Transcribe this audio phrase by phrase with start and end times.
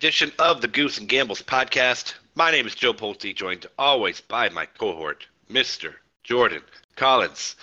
[0.00, 2.14] edition of the Goose and Gambles podcast.
[2.34, 5.92] My name is Joe Pulte, joined always by my cohort, Mr.
[6.24, 6.62] Jordan
[6.96, 7.54] Collins.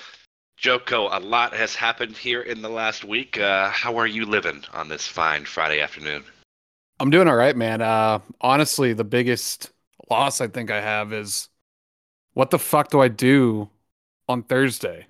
[0.56, 3.40] Joko, a lot has happened here in the last week.
[3.40, 6.24] Uh, how are you living on this fine Friday afternoon?
[7.00, 7.82] I'm doing all right, man.
[7.82, 9.72] Uh, honestly, the biggest
[10.08, 11.50] loss I think I have is
[12.36, 13.68] what the fuck do I do
[14.30, 15.08] on Thursday?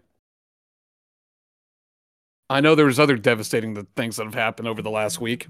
[2.49, 5.47] I know there was other devastating things that have happened over the last week,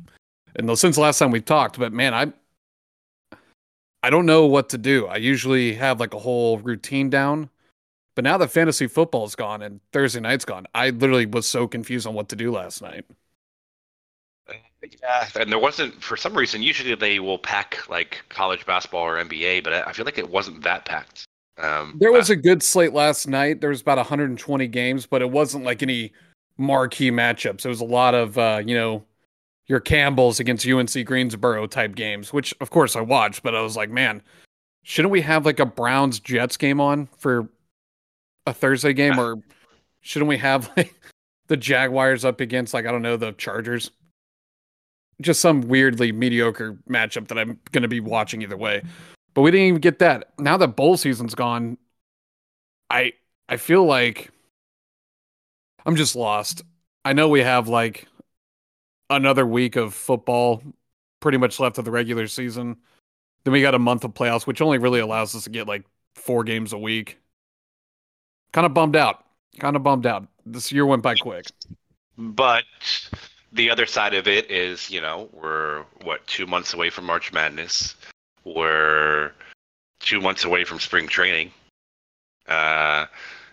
[0.55, 1.79] and since the last time we talked.
[1.79, 2.33] But man, I
[4.03, 5.07] I don't know what to do.
[5.07, 7.49] I usually have like a whole routine down,
[8.15, 12.07] but now that fantasy football's gone and Thursday night's gone, I literally was so confused
[12.07, 13.05] on what to do last night.
[15.01, 16.61] Yeah, and there wasn't for some reason.
[16.61, 20.63] Usually they will pack like college basketball or NBA, but I feel like it wasn't
[20.63, 21.25] that packed.
[21.57, 23.59] Um, there was a good slate last night.
[23.59, 26.13] There was about 120 games, but it wasn't like any
[26.57, 27.65] marquee matchups.
[27.65, 29.03] It was a lot of uh, you know
[29.67, 33.75] your Campbells against UNC Greensboro type games, which of course I watched, but I was
[33.75, 34.21] like, man,
[34.83, 37.49] shouldn't we have like a Browns Jets game on for
[38.45, 39.41] a Thursday game, or
[40.01, 40.93] shouldn't we have like
[41.47, 43.91] the Jaguars up against like I don't know the Chargers?
[45.19, 48.83] Just some weirdly mediocre matchup that I'm going to be watching either way.
[49.33, 50.29] But we didn't even get that.
[50.39, 51.77] Now that bowl season's gone,
[52.89, 53.13] I
[53.49, 54.31] I feel like
[55.85, 56.63] I'm just lost.
[57.03, 58.07] I know we have like
[59.09, 60.61] another week of football
[61.19, 62.77] pretty much left of the regular season.
[63.43, 65.83] Then we got a month of playoffs, which only really allows us to get like
[66.15, 67.17] four games a week.
[68.51, 69.23] Kind of bummed out.
[69.59, 70.27] Kind of bummed out.
[70.45, 71.47] This year went by quick.
[72.17, 72.63] But
[73.51, 77.31] the other side of it is, you know, we're what two months away from March
[77.31, 77.95] Madness.
[78.43, 79.31] We're
[79.99, 81.51] two months away from spring training.
[82.47, 83.05] Uh,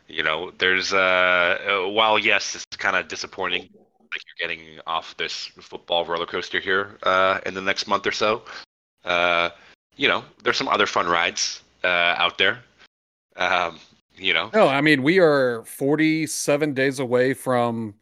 [0.08, 3.68] you know, there's uh, while yes, it's kind of disappointing,
[4.14, 8.12] like you're getting off this football roller coaster here uh, in the next month or
[8.12, 8.42] so.
[9.04, 9.50] Uh,
[9.96, 12.60] you know, there's some other fun rides uh, out there.
[13.36, 13.78] Um,
[14.16, 17.94] you know, no, I mean we are 47 days away from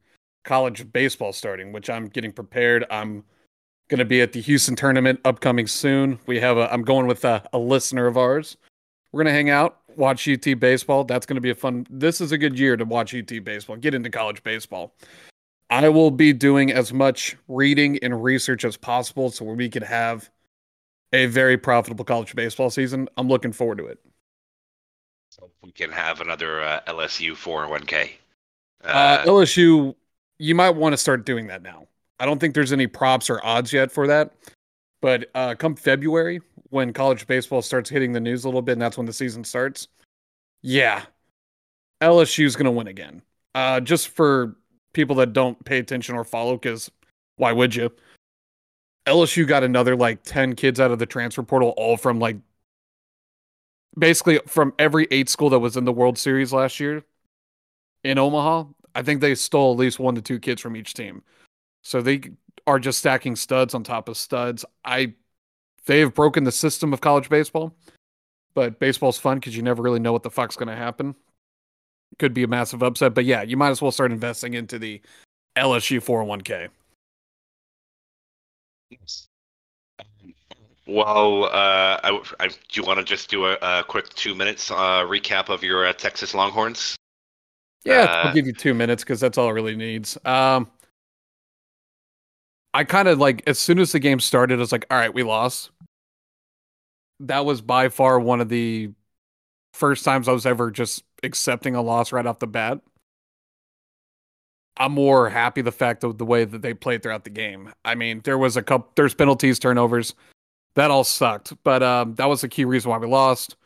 [0.45, 2.85] college baseball starting, which I'm getting prepared.
[2.91, 3.25] I'm
[3.89, 6.19] going to be at the Houston tournament upcoming soon.
[6.27, 8.57] We have a, I'm going with a, a listener of ours.
[9.13, 11.05] We're going to hang out, watch UT baseball.
[11.05, 11.87] That's going to be a fun.
[11.91, 14.95] This is a good year to watch UT baseball, get into college baseball.
[15.73, 20.29] I will be doing as much reading and research as possible so we can have
[21.15, 23.09] a very profitable college baseball season.
[23.17, 23.99] I'm looking forward to it.
[25.31, 28.11] So we can have another uh, LSU 401k.
[28.85, 29.95] Uh, uh, LSU,
[30.39, 31.87] you might want to start doing that now.
[32.21, 34.35] I don't think there's any props or odds yet for that.
[35.01, 38.83] But uh, come February, when college baseball starts hitting the news a little bit, and
[38.83, 39.89] that's when the season starts,
[40.61, 41.05] yeah,
[42.03, 43.23] LSU's going to win again.
[43.55, 44.55] Uh, just for
[44.93, 46.91] people that don't pay attention or follow, because
[47.37, 47.91] why would you?
[49.07, 52.37] LSU got another like 10 kids out of the transfer portal, all from like
[53.99, 57.05] basically from every eight school that was in the World Series last year
[58.05, 58.65] in Omaha.
[58.95, 61.23] I think they stole at least one to two kids from each team.
[61.83, 62.23] So they
[62.67, 64.65] are just stacking studs on top of studs.
[64.85, 65.15] I
[65.87, 67.75] they have broken the system of college baseball,
[68.55, 71.17] but baseball's fun because you never really know what the fuck's going to happen.
[72.19, 75.01] Could be a massive upset, but yeah, you might as well start investing into the
[75.57, 76.69] LSU 401k.
[78.91, 79.29] Yes.
[80.87, 81.49] Well, uh,
[82.03, 85.49] I, I, do you want to just do a, a quick two minutes uh, recap
[85.49, 86.97] of your uh, Texas Longhorns?
[87.85, 90.19] Yeah, I'll uh, give you two minutes because that's all it really needs.
[90.25, 90.71] Um,
[92.75, 95.13] I kind of like as soon as the game started, I was like, all right,
[95.13, 95.71] we lost.
[97.21, 98.91] That was by far one of the
[99.75, 102.81] first times I was ever just accepting a loss right off the bat.
[104.77, 107.73] I'm more happy the fact of the way that they played throughout the game.
[107.85, 110.15] I mean, there was a couple, there's penalties, turnovers,
[110.75, 113.57] that all sucked, but um, that was the key reason why we lost.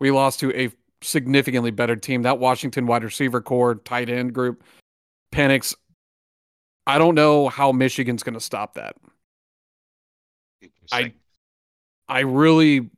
[0.00, 0.70] We lost to a
[1.02, 2.22] significantly better team.
[2.22, 4.64] That Washington wide receiver core, tight end group,
[5.32, 5.74] Penix.
[6.86, 8.96] I don't know how Michigan's going to stop that.
[10.92, 11.12] I
[12.08, 12.90] I really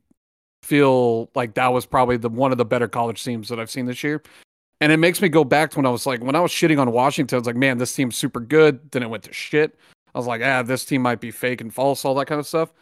[0.67, 3.85] feel like that was probably the one of the better college teams that I've seen
[3.85, 4.21] this year.
[4.79, 6.79] And it makes me go back to when I was like when I was shitting
[6.79, 8.91] on Washington, I was like, man, this team's super good.
[8.91, 9.77] Then it went to shit.
[10.13, 12.47] I was like, ah, this team might be fake and false, all that kind of
[12.47, 12.73] stuff.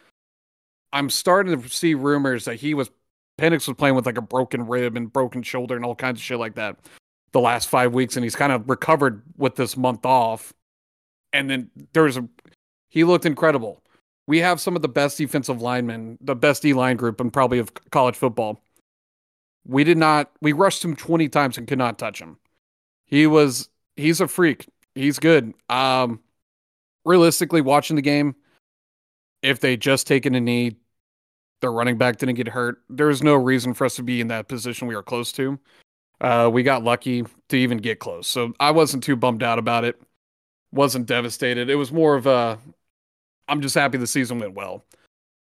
[0.92, 2.90] I'm starting to see rumors that he was
[3.38, 6.24] Penix was playing with like a broken rib and broken shoulder and all kinds of
[6.24, 6.76] shit like that
[7.32, 10.54] the last five weeks, and he's kind of recovered with this month off
[11.36, 12.26] and then there's a
[12.88, 13.82] he looked incredible.
[14.26, 17.58] We have some of the best defensive linemen, the best D line group, and probably
[17.58, 18.60] of college football.
[19.66, 20.30] We did not.
[20.40, 22.38] We rushed him 20 times and could not touch him.
[23.04, 23.68] He was.
[23.96, 24.68] He's a freak.
[24.94, 25.54] He's good.
[25.68, 26.20] Um,
[27.04, 28.34] realistically, watching the game,
[29.42, 30.76] if they just taken a knee,
[31.60, 32.82] their running back didn't get hurt.
[32.90, 35.58] There's no reason for us to be in that position we are close to.
[36.20, 39.84] Uh, we got lucky to even get close, so I wasn't too bummed out about
[39.84, 40.00] it.
[40.72, 41.68] Wasn't devastated.
[41.68, 42.58] It was more of a,
[43.48, 44.84] I'm just happy the season went well.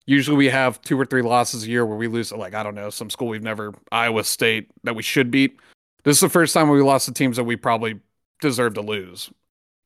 [0.06, 2.76] Usually we have two or three losses a year where we lose, like I don't
[2.76, 5.60] know, some school we've never, Iowa State that we should beat.
[6.04, 8.00] This is the first time we lost to teams that we probably
[8.42, 9.32] deserve to lose.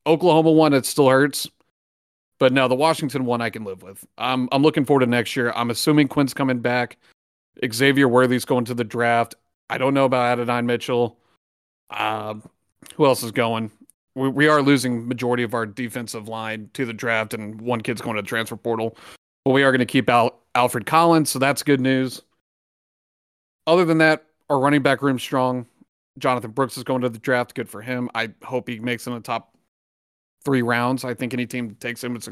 [0.06, 1.48] Oklahoma one, it still hurts.
[2.38, 4.04] But no, the Washington one I can live with.
[4.16, 5.52] I'm I'm looking forward to next year.
[5.54, 6.96] I'm assuming Quinn's coming back.
[7.72, 9.34] Xavier Worthy's going to the draft.
[9.70, 11.18] I don't know about Adonai Mitchell.
[11.90, 12.34] Uh,
[12.94, 13.70] who else is going?
[14.18, 18.00] We, we are losing majority of our defensive line to the draft, and one kid's
[18.00, 18.96] going to the transfer portal.
[19.44, 22.22] But we are going to keep out Alfred Collins, so that's good news.
[23.66, 25.66] Other than that, our running back room strong.
[26.18, 27.54] Jonathan Brooks is going to the draft.
[27.54, 28.10] Good for him.
[28.14, 29.54] I hope he makes it in the top
[30.44, 31.04] three rounds.
[31.04, 32.28] I think any team that takes him is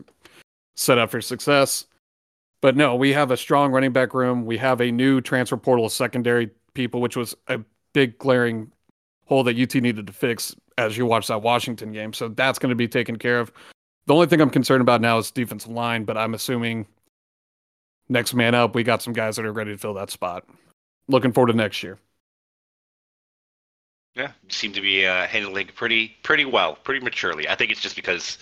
[0.75, 1.85] set up for success.
[2.61, 4.44] But no, we have a strong running back room.
[4.44, 7.61] We have a new transfer portal of secondary people, which was a
[7.93, 8.73] big glaring
[9.27, 12.12] hole that UT needed to fix as you watch that Washington game.
[12.12, 13.52] So that's going to be taken care of.
[14.06, 16.87] The only thing I'm concerned about now is defensive line, but I'm assuming
[18.08, 20.44] next man up, we got some guys that are ready to fill that spot.
[21.08, 21.99] Looking forward to next year.
[24.14, 27.49] Yeah, you seem to be uh, handling pretty pretty well, pretty maturely.
[27.49, 28.38] I think it's just because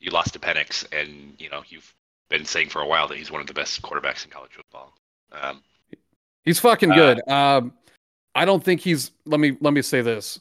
[0.00, 1.92] you lost to Penix, and you know you've
[2.30, 4.94] been saying for a while that he's one of the best quarterbacks in college football.
[5.32, 5.62] Um,
[6.44, 7.20] he's fucking good.
[7.28, 7.72] Uh, um,
[8.34, 9.10] I don't think he's.
[9.26, 10.40] Let me let me say this: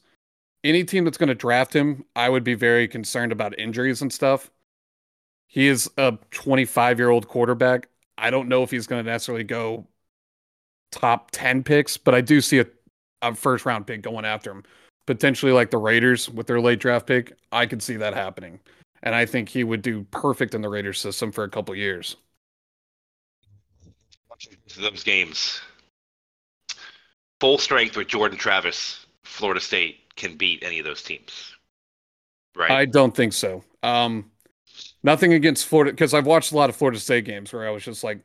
[0.68, 4.12] any team that's going to draft him, I would be very concerned about injuries and
[4.12, 4.52] stuff.
[5.48, 7.90] He is a 25 year old quarterback.
[8.18, 9.88] I don't know if he's going to necessarily go
[10.92, 12.66] top 10 picks, but I do see a
[13.22, 14.64] a first round pick going after him.
[15.06, 17.38] Potentially like the Raiders with their late draft pick.
[17.52, 18.60] I could see that happening.
[19.04, 22.18] And I think he would do perfect in the Raiders system for a couple years.
[24.78, 25.62] Those games.
[27.40, 31.56] Full strength with Jordan Travis, Florida State can beat any of those teams.
[32.56, 32.72] Right?
[32.72, 33.64] I don't think so.
[33.84, 34.32] Um,
[35.04, 37.84] nothing against Florida because I've watched a lot of Florida State games where I was
[37.84, 38.18] just like,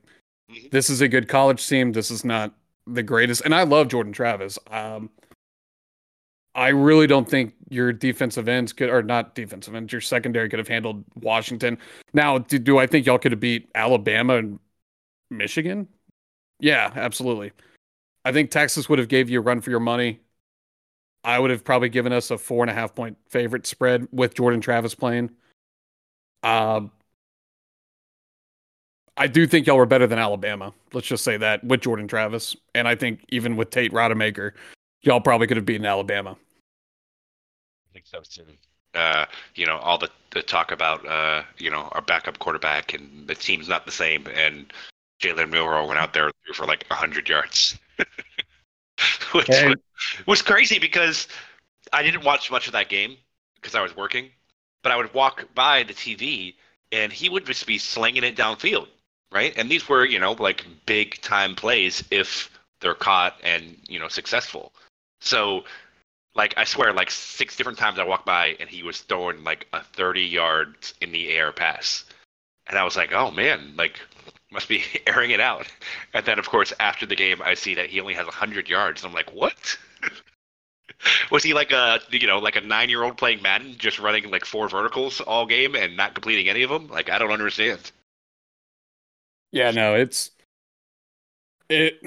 [0.50, 0.68] mm-hmm.
[0.70, 1.92] this is a good college team.
[1.92, 2.54] This is not
[2.86, 4.58] the greatest, and I love Jordan Travis.
[4.70, 5.10] Um,
[6.54, 10.58] I really don't think your defensive ends could, or not defensive ends, your secondary could
[10.58, 11.78] have handled Washington.
[12.12, 14.58] Now, do, do I think y'all could have beat Alabama and
[15.30, 15.88] Michigan?
[16.60, 17.52] Yeah, absolutely.
[18.24, 20.20] I think Texas would have gave you a run for your money.
[21.24, 24.34] I would have probably given us a four and a half point favorite spread with
[24.34, 25.30] Jordan Travis playing.
[26.42, 26.90] Um,
[29.16, 30.72] I do think y'all were better than Alabama.
[30.92, 34.52] Let's just say that with Jordan Travis, and I think even with Tate Rodemaker,
[35.02, 36.30] y'all probably could have beaten Alabama.
[36.30, 38.46] I think so too.
[38.94, 43.26] Uh, you know, all the, the talk about uh, you know our backup quarterback and
[43.28, 44.72] the team's not the same, and
[45.22, 47.78] Jalen Milroe went out there for like hundred yards,
[49.34, 49.76] which was,
[50.26, 51.28] was crazy because
[51.92, 53.16] I didn't watch much of that game
[53.56, 54.30] because I was working,
[54.82, 56.54] but I would walk by the TV
[56.90, 58.88] and he would just be slinging it downfield
[59.32, 59.52] right?
[59.56, 62.50] And these were, you know, like big time plays if
[62.80, 64.72] they're caught and, you know, successful.
[65.20, 65.64] So,
[66.34, 69.66] like, I swear, like six different times I walked by and he was throwing like
[69.72, 72.04] a 30 yards in the air pass.
[72.66, 74.00] And I was like, oh man, like,
[74.52, 75.66] must be airing it out.
[76.14, 79.02] And then, of course, after the game, I see that he only has 100 yards.
[79.02, 79.76] And I'm like, what?
[81.30, 84.30] was he like a you know like a nine year old playing Madden, just running
[84.30, 86.88] like four verticals all game and not completing any of them?
[86.88, 87.92] Like I don't understand.
[89.50, 90.30] Yeah, no, it's
[91.68, 92.00] it.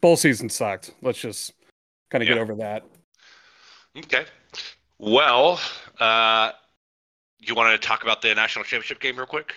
[0.00, 0.92] Bowl season sucked.
[1.02, 1.52] Let's just
[2.10, 2.34] kind of yeah.
[2.34, 2.84] get over that.
[3.96, 4.26] Okay.
[4.98, 5.60] Well,
[5.98, 6.50] uh,
[7.40, 9.54] you want to talk about the national championship game real quick?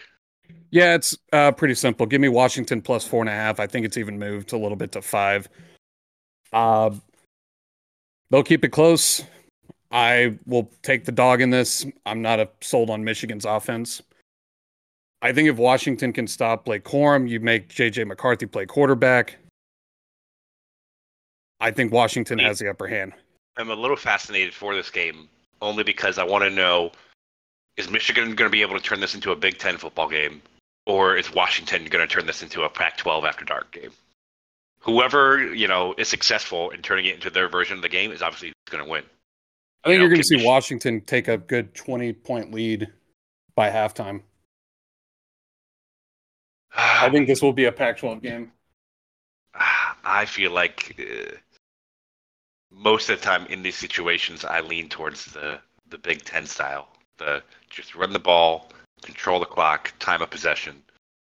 [0.72, 2.06] Yeah, it's uh, pretty simple.
[2.06, 3.60] Give me Washington plus four and a half.
[3.60, 5.48] I think it's even moved a little bit to five.
[6.51, 6.92] Uh,
[8.30, 9.24] they'll keep it close.
[9.92, 11.86] I will take the dog in this.
[12.06, 14.01] I'm not a sold on Michigan's offense.
[15.22, 19.38] I think if Washington can stop Blake Corum, you make JJ McCarthy play quarterback.
[21.60, 23.13] I think Washington has the upper hand.
[23.58, 25.27] I'm a little fascinated for this game
[25.62, 26.92] only because I want to know
[27.78, 30.42] is Michigan going to be able to turn this into a Big Ten football game,
[30.86, 33.92] or is Washington going to turn this into a Pac-12 after dark game?
[34.80, 38.22] Whoever you know is successful in turning it into their version of the game is
[38.22, 39.04] obviously going to win.
[39.84, 42.88] I think you are going to see Washington take a good 20 point lead
[43.56, 44.22] by halftime.
[46.78, 48.52] I think this will be a Pac-12 game.
[50.04, 51.36] I feel like uh,
[52.72, 56.90] most of the time in these situations, I lean towards the the Big Ten style.
[57.18, 58.70] The just run the ball,
[59.02, 60.82] control the clock, time of possession.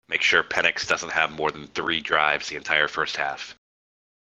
[0.10, 3.56] make sure Penix doesn't have more than three drives the entire first half.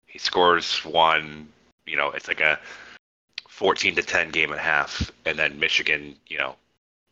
[0.07, 1.47] He scores one,
[1.85, 2.59] you know, it's like a
[3.47, 6.55] 14 to 10 game and a half, and then Michigan, you know,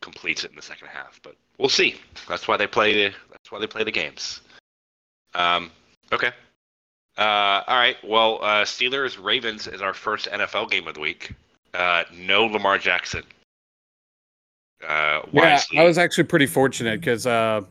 [0.01, 1.19] completes it in the second half.
[1.21, 1.95] But we'll see.
[2.27, 3.09] That's why they play.
[3.31, 4.41] That's why they play the games.
[5.35, 5.69] Um,
[6.11, 6.31] okay.
[7.17, 7.97] Uh, all right.
[8.03, 11.33] Well, uh, Steelers Ravens is our first NFL game of the week.
[11.73, 13.23] Uh, no Lamar Jackson.
[14.85, 17.61] Uh, yeah, I was actually pretty fortunate because uh,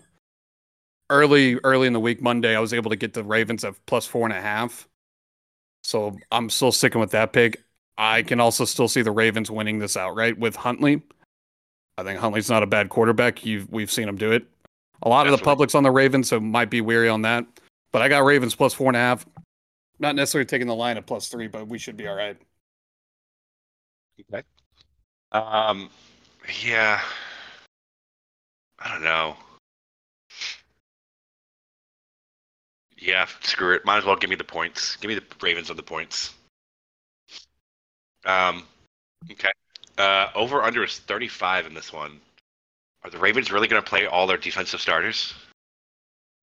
[1.11, 4.07] early early in the week, Monday, I was able to get the Ravens at plus
[4.07, 4.89] four and a half.
[5.85, 7.63] So I'm still sticking with that pick.
[7.97, 11.03] I can also still see the Ravens winning this outright with Huntley.
[11.97, 13.47] I think Huntley's not a bad quarterback.
[13.47, 14.45] You've, we've seen him do it.
[15.03, 15.35] A lot Definitely.
[15.35, 17.47] of the public's on the Ravens, so might be weary on that.
[17.93, 19.25] But I got Ravens plus four and a half.
[19.99, 22.37] Not necessarily taking the line at plus three, but we should be all right.
[24.21, 24.43] Okay.
[25.33, 25.89] Um,
[26.63, 27.01] yeah.
[28.79, 29.37] I don't know.
[32.99, 33.85] Yeah, screw it.
[33.85, 34.97] Might as well give me the points.
[34.97, 36.35] Give me the Ravens on the points.
[38.25, 38.65] Um,
[39.31, 39.51] okay.
[39.99, 42.21] Uh, over under is 35 in this one.
[43.05, 45.35] Are the Ravens really going to play all their defensive starters?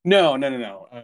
[0.05, 0.88] No, no, no, no.
[0.91, 1.01] Uh,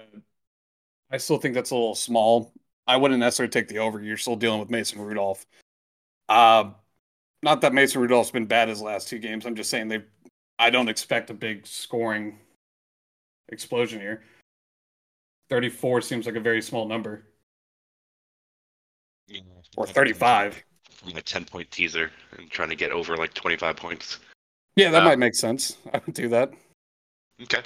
[1.12, 2.54] I still think that's a little small.
[2.88, 4.02] I wouldn't necessarily take the over.
[4.02, 5.46] You're still dealing with Mason Rudolph.
[6.28, 6.72] Uh,
[7.44, 9.46] not that Mason Rudolph's been bad his last two games.
[9.46, 10.04] I'm just saying they.
[10.58, 12.38] I don't expect a big scoring
[13.50, 14.24] explosion here.
[15.50, 17.24] 34 seems like a very small number.
[19.28, 19.42] Yeah,
[19.78, 20.64] or 35.
[21.16, 24.20] A 10 point teaser and trying to get over like 25 points.
[24.76, 25.78] Yeah, that uh, might make sense.
[25.94, 26.52] I would do that.
[27.42, 27.62] Okay.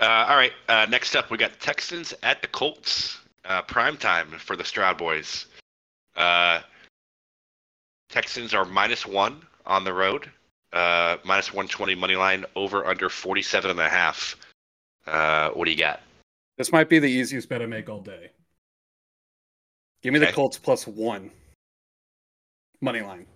[0.00, 0.52] Uh, all right.
[0.68, 3.18] Uh, next up, we got Texans at the Colts.
[3.44, 5.46] Uh, prime time for the Stroud boys.
[8.08, 10.30] Texans are minus one on the road.
[10.72, 14.36] Uh, minus 120 money line over under 47 and a half.
[15.06, 16.00] Uh, what do you got?
[16.58, 18.30] This might be the easiest bet I make all day.
[20.02, 20.26] Give me okay.
[20.26, 21.30] the Colts plus one
[22.80, 23.26] money line.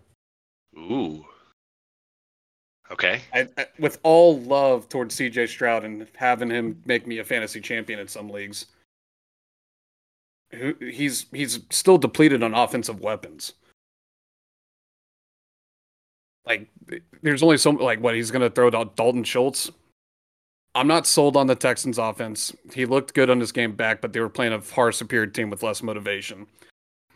[0.76, 1.25] Ooh.
[2.90, 3.20] Okay.
[3.32, 7.60] I, I, with all love towards CJ Stroud and having him make me a fantasy
[7.60, 8.66] champion in some leagues,
[10.80, 13.52] he's he's still depleted on offensive weapons.
[16.49, 16.69] Like,
[17.23, 19.71] there's only so like what he's to throw Dalton Schultz.
[20.75, 22.55] I'm not sold on the Texans offense.
[22.73, 25.50] He looked good on his game back, but they were playing a far superior team
[25.50, 26.47] with less motivation.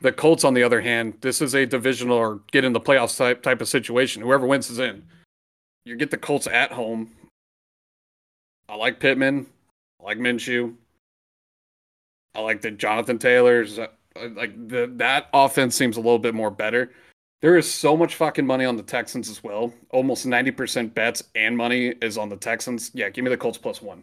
[0.02, 3.16] The Colts, on the other hand, this is a divisional or get in the playoffs
[3.16, 4.22] type type of situation.
[4.22, 5.04] Whoever wins is in
[5.84, 7.10] you get the Colts at home.
[8.68, 9.46] I like Pittman.
[10.00, 10.74] I like Minshew.
[12.34, 13.78] I like the Jonathan Taylor's.
[13.78, 13.88] Uh,
[14.34, 16.92] like the that offense seems a little bit more better.
[17.42, 19.74] There is so much fucking money on the Texans as well.
[19.90, 22.90] Almost ninety percent bets and money is on the Texans.
[22.94, 24.02] Yeah, give me the Colts plus one.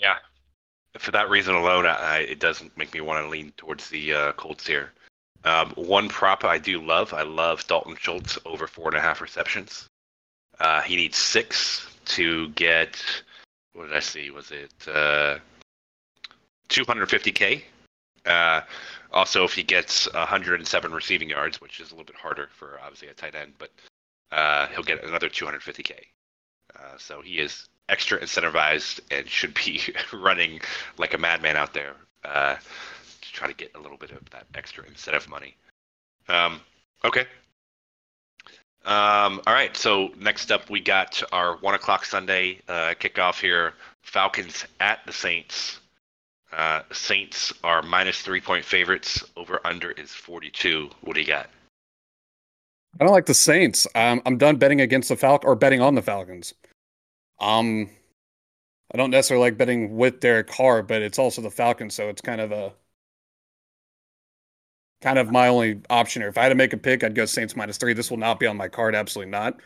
[0.00, 0.18] Yeah,
[0.98, 4.32] for that reason alone, I, it doesn't make me want to lean towards the uh,
[4.32, 4.92] Colts here.
[5.44, 9.20] Um, one prop I do love, I love Dalton Schultz over four and a half
[9.20, 9.86] receptions.
[10.60, 13.02] Uh, he needs six to get,
[13.72, 14.30] what did I see?
[14.30, 15.38] Was it uh,
[16.68, 17.62] 250K?
[19.12, 23.08] Also, if he gets 107 receiving yards, which is a little bit harder for obviously
[23.08, 23.70] a tight end, but
[24.32, 25.92] uh, he'll get another 250K.
[26.76, 29.80] Uh, so he is extra incentivized and should be
[30.12, 30.60] running
[30.98, 31.94] like a madman out there.
[32.24, 32.56] Uh,
[33.20, 35.56] to try to get a little bit of that extra incentive money.
[36.28, 36.60] Um,
[37.04, 37.26] okay.
[38.84, 39.76] Um, all right.
[39.76, 43.74] So next up, we got our one o'clock Sunday uh, kickoff here.
[44.02, 45.80] Falcons at the Saints.
[46.52, 49.24] Uh, Saints are minus three point favorites.
[49.36, 50.90] Over under is forty two.
[51.02, 51.50] What do you got?
[52.98, 53.86] I don't like the Saints.
[53.94, 56.54] Um, I'm done betting against the Falcons or betting on the Falcons.
[57.38, 57.90] Um,
[58.92, 62.22] I don't necessarily like betting with Derek Carr, but it's also the Falcons, so it's
[62.22, 62.72] kind of a
[65.02, 66.30] kind of my only option here.
[66.30, 67.92] If I had to make a pick, I'd go Saints minus three.
[67.92, 69.60] This will not be on my card, absolutely not.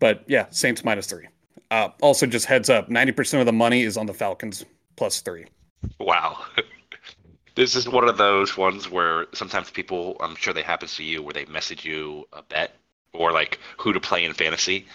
[0.00, 1.28] But yeah, Saints minus three.
[1.70, 4.64] Uh, also, just heads up: ninety percent of the money is on the Falcons
[4.96, 5.46] plus three.
[5.98, 6.44] Wow.
[7.54, 11.22] this is one of those ones where sometimes people, I'm sure they happens to you,
[11.22, 12.76] where they message you a bet
[13.12, 14.86] or like who to play in fantasy,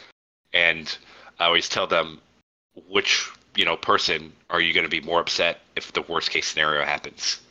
[0.54, 0.96] and
[1.40, 2.22] I always tell them
[2.88, 6.48] which you know person are you going to be more upset if the worst case
[6.48, 7.42] scenario happens,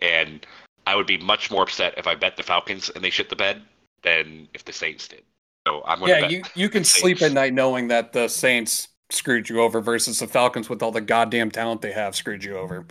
[0.00, 0.44] and
[0.86, 3.36] I would be much more upset if I bet the Falcons and they shit the
[3.36, 3.62] bed
[4.02, 5.22] than if the Saints did.
[5.66, 9.48] So I'm going yeah, you you can sleep at night knowing that the Saints screwed
[9.48, 12.86] you over versus the Falcons with all the goddamn talent they have screwed you over.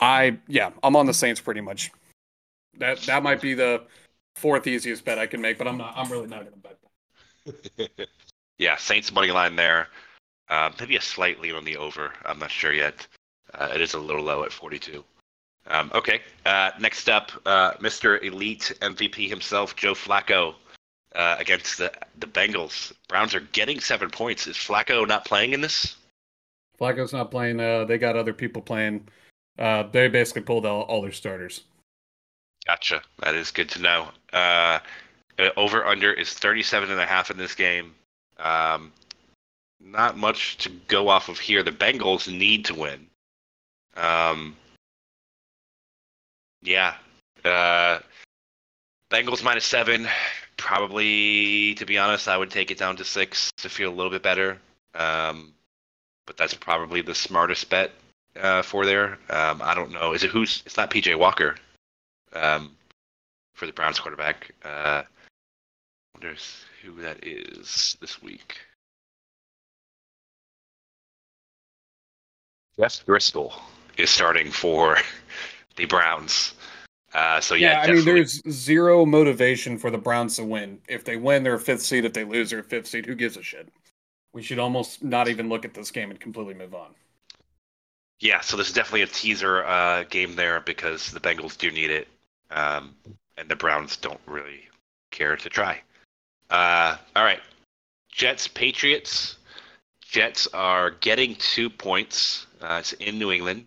[0.00, 1.90] I yeah, I'm on the Saints pretty much.
[2.78, 3.82] That that might be the
[4.36, 5.94] fourth easiest bet I can make, but I'm not.
[5.96, 6.78] I'm really not going to bet
[7.86, 8.08] that.
[8.58, 9.88] yeah, Saints money line there.
[10.48, 12.12] Uh, maybe a slight lean on the over.
[12.24, 13.06] I'm not sure yet.
[13.54, 15.02] Uh, it is a little low at 42.
[15.66, 16.20] Um, okay.
[16.44, 18.22] Uh, next up, uh, Mr.
[18.22, 20.54] Elite MVP himself, Joe Flacco,
[21.14, 22.92] uh, against the the Bengals.
[23.08, 24.46] Browns are getting seven points.
[24.46, 25.96] Is Flacco not playing in this?
[26.80, 27.60] Flacco's not playing.
[27.60, 29.08] Uh, they got other people playing.
[29.58, 31.62] Uh, they basically pulled all, all their starters.
[32.66, 33.02] Gotcha.
[33.20, 34.08] That is good to know.
[34.32, 34.80] Uh,
[35.38, 37.94] uh over under is 37 and a half in this game.
[38.38, 38.92] Um,
[39.80, 41.62] not much to go off of here.
[41.62, 43.06] The Bengals need to win.
[43.96, 44.56] Um,
[46.62, 46.94] yeah.
[47.44, 47.98] Uh,
[49.10, 50.08] Bengals minus seven.
[50.56, 54.10] Probably, to be honest, I would take it down to six to feel a little
[54.10, 54.58] bit better.
[54.94, 55.52] Um,
[56.26, 57.90] but that's probably the smartest bet
[58.40, 59.18] uh, for there.
[59.30, 60.12] Um, I don't know.
[60.12, 60.62] Is it who's?
[60.66, 61.56] It's not PJ Walker
[62.32, 62.76] um,
[63.54, 64.52] for the Browns quarterback.
[64.64, 65.02] Uh,
[66.14, 68.56] wonders who that is this week.
[72.78, 73.52] Jeff Driskel
[73.96, 74.96] is starting for
[75.76, 76.54] the Browns.
[77.14, 80.80] Uh, so yeah, yeah I mean, there's zero motivation for the Browns to win.
[80.88, 82.04] If they win, they're a fifth seed.
[82.04, 83.06] If they lose, they're a fifth seed.
[83.06, 83.68] Who gives a shit?
[84.32, 86.88] We should almost not even look at this game and completely move on.
[88.18, 91.90] Yeah, so this is definitely a teaser uh, game there because the Bengals do need
[91.90, 92.08] it,
[92.50, 92.94] um,
[93.36, 94.68] and the Browns don't really
[95.12, 95.80] care to try.
[96.50, 97.40] Uh, all right,
[98.10, 99.36] Jets Patriots.
[100.00, 102.46] Jets are getting two points.
[102.60, 103.66] Uh, it's in New England.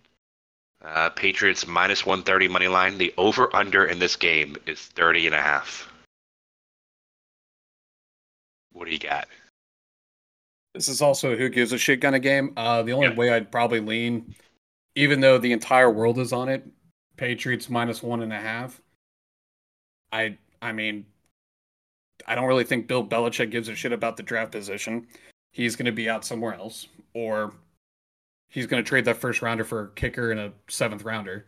[0.88, 2.98] Uh, Patriots minus 130 money line.
[2.98, 5.92] The over under in this game is 30 and a half.
[8.72, 9.28] What do you got?
[10.74, 12.54] This is also a who gives a shit kind of game.
[12.56, 14.34] Uh, the only way I'd probably lean,
[14.96, 16.66] even though the entire world is on it,
[17.18, 18.80] Patriots minus one and a half.
[20.14, 21.06] I I mean,
[22.28, 25.08] I don't really think Bill Belichick gives a shit about the draft position.
[25.52, 27.52] He's going to be out somewhere else, or
[28.50, 31.46] he's going to trade that first rounder for a kicker and a seventh rounder.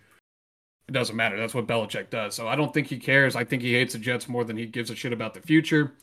[0.87, 1.37] It doesn't matter.
[1.37, 2.33] That's what Belichick does.
[2.33, 3.35] So I don't think he cares.
[3.35, 5.93] I think he hates the Jets more than he gives a shit about the future.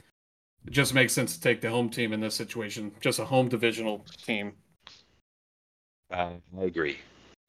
[0.66, 3.48] It just makes sense to take the home team in this situation, just a home
[3.48, 4.52] divisional team.
[6.10, 6.98] Uh, I agree.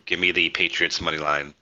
[0.05, 1.53] Give me the Patriots money line,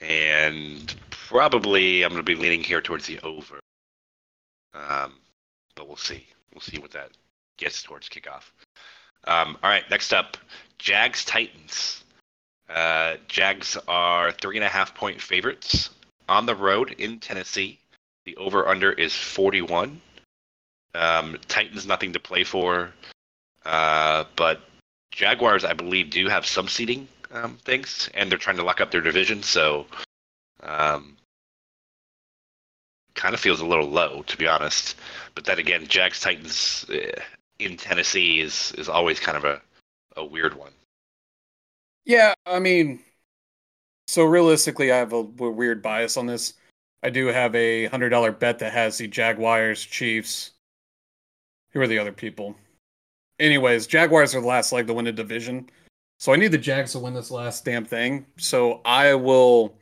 [0.00, 3.58] and probably I'm going to be leaning here towards the over.
[4.74, 5.14] Um,
[5.74, 6.26] but we'll see.
[6.52, 7.10] We'll see what that
[7.56, 8.50] gets towards kickoff.
[9.28, 10.38] Um, all right, next up,
[10.78, 12.02] Jags Titans.
[12.68, 15.90] Uh, Jags are three and a half point favorites
[16.30, 17.78] on the road in Tennessee.
[18.24, 20.00] The over under is 41.
[20.94, 22.94] Um, Titans nothing to play for,
[23.66, 24.62] uh, but
[25.12, 28.90] Jaguars I believe do have some seeding um, things, and they're trying to lock up
[28.90, 29.42] their division.
[29.42, 29.86] So,
[30.62, 31.18] um,
[33.14, 34.96] kind of feels a little low to be honest.
[35.34, 37.20] But then again, Jags Titans uh,
[37.58, 39.60] in Tennessee is is always kind of a
[40.16, 40.72] a weird one.
[42.04, 43.00] Yeah, I mean,
[44.06, 46.54] so realistically, I have a, a weird bias on this.
[47.02, 50.52] I do have a hundred dollar bet that has the Jaguars, Chiefs.
[51.72, 52.56] Who are the other people?
[53.38, 55.68] Anyways, Jaguars are the last leg to win a division.
[56.18, 58.26] So I need the Jags to win this last damn thing.
[58.38, 59.74] So I will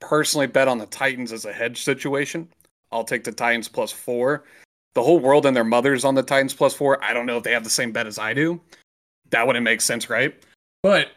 [0.00, 2.48] personally bet on the Titans as a hedge situation.
[2.92, 4.44] I'll take the Titans plus four.
[4.94, 7.02] The whole world and their mothers on the Titans plus four.
[7.02, 8.60] I don't know if they have the same bet as I do.
[9.30, 10.34] That wouldn't make sense, right?
[10.82, 11.08] But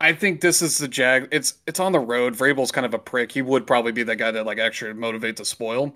[0.00, 1.28] I think this is the Jag.
[1.32, 2.34] It's it's on the road.
[2.34, 3.32] Vrabel's kind of a prick.
[3.32, 5.94] He would probably be that guy that like actually motivate to spoil.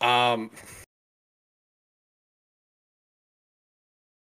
[0.00, 0.50] Um,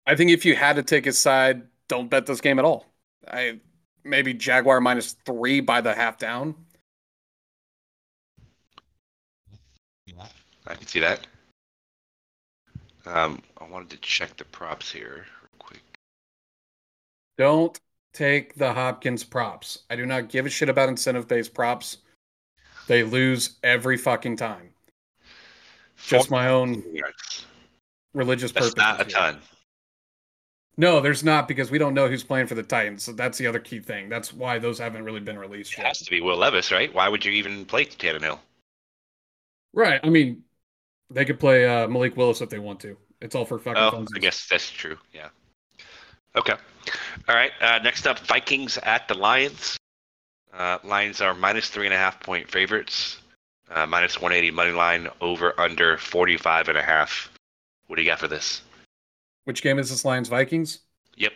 [0.05, 2.87] I think if you had to take his side, don't bet this game at all.
[3.27, 3.59] I
[4.03, 6.55] maybe Jaguar minus three by the half down.
[10.67, 11.27] I can see that.
[13.05, 15.81] Um, I wanted to check the props here real quick.
[17.37, 17.79] Don't
[18.13, 19.79] take the Hopkins props.
[19.89, 21.97] I do not give a shit about incentive based props.
[22.87, 24.69] They lose every fucking time.
[26.07, 26.83] Just my own
[28.13, 28.77] religious That's purpose.
[28.77, 29.39] Not a ton.
[30.77, 33.03] No, there's not because we don't know who's playing for the Titans.
[33.03, 34.09] So that's the other key thing.
[34.09, 35.87] That's why those haven't really been released it yet.
[35.87, 36.93] has to be Will Levis, right?
[36.93, 38.39] Why would you even play Tannehill?
[39.73, 39.99] Right.
[40.03, 40.43] I mean,
[41.11, 42.97] they could play uh, Malik Willis if they want to.
[43.21, 43.81] It's all for fucking.
[43.81, 44.97] Oh, I guess that's true.
[45.13, 45.29] Yeah.
[46.35, 46.53] Okay.
[47.27, 47.51] All right.
[47.61, 49.77] Uh, next up, Vikings at the Lions.
[50.53, 53.17] Uh, Lions are minus three and a half point favorites.
[53.69, 57.31] Uh, minus 180 money line over under 45 and a half.
[57.87, 58.61] What do you got for this?
[59.45, 60.79] Which game is this Lions Vikings?
[61.15, 61.31] Yep.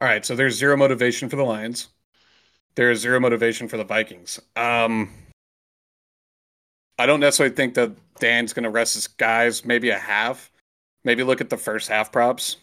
[0.00, 0.24] All right.
[0.24, 1.88] So there's zero motivation for the Lions.
[2.76, 4.40] There is zero motivation for the Vikings.
[4.56, 5.10] Um,
[7.00, 9.64] I don't necessarily think that Dan's going to rest his guys.
[9.64, 10.50] Maybe a half.
[11.02, 12.58] maybe look at the first half props.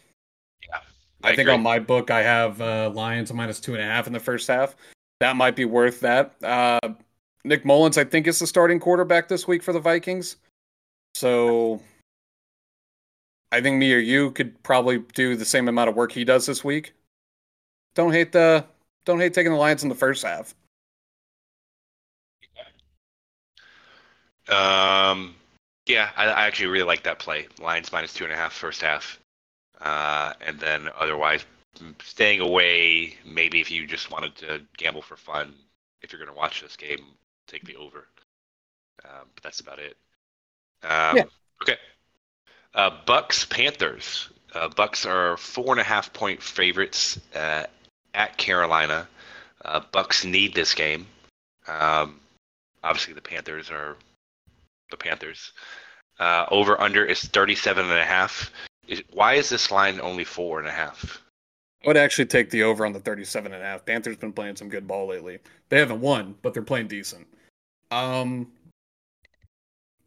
[0.69, 0.77] Yeah,
[1.23, 4.05] I, I think on my book I have uh, Lions minus two and a half
[4.05, 4.75] in the first half.
[5.21, 6.35] That might be worth that.
[6.43, 6.79] Uh,
[7.45, 10.35] Nick Mullens, I think, is the starting quarterback this week for the Vikings.
[11.15, 11.81] So
[13.51, 16.45] I think me or you could probably do the same amount of work he does
[16.45, 16.93] this week.
[17.95, 18.63] Don't hate the
[19.03, 20.53] don't hate taking the Lions in the first half.
[24.49, 25.35] Um,
[25.85, 27.47] yeah, I, I actually really like that play.
[27.59, 29.19] Lions minus two and a half first half,
[29.81, 31.45] uh, and then otherwise
[32.03, 33.15] staying away.
[33.25, 35.53] Maybe if you just wanted to gamble for fun,
[36.01, 37.05] if you're going to watch this game,
[37.47, 38.07] take the over.
[39.05, 39.95] Um, but that's about it.
[40.83, 41.23] Um, yeah.
[41.61, 41.77] Okay.
[42.73, 44.29] Uh, Bucks Panthers.
[44.53, 47.63] Uh, Bucks are four and a half point favorites uh,
[48.13, 49.07] at Carolina.
[49.63, 51.07] Uh, Bucks need this game.
[51.67, 52.19] Um,
[52.83, 53.97] obviously, the Panthers are
[54.89, 55.53] the Panthers.
[56.19, 58.51] Uh, over under is 37 and a half.
[58.87, 61.21] Is, why is this line only four and a half?
[61.83, 63.85] I would actually take the over on the 37 and a half.
[63.85, 65.39] Panthers been playing some good ball lately.
[65.69, 67.27] They haven't won, but they're playing decent.
[67.91, 68.51] Um,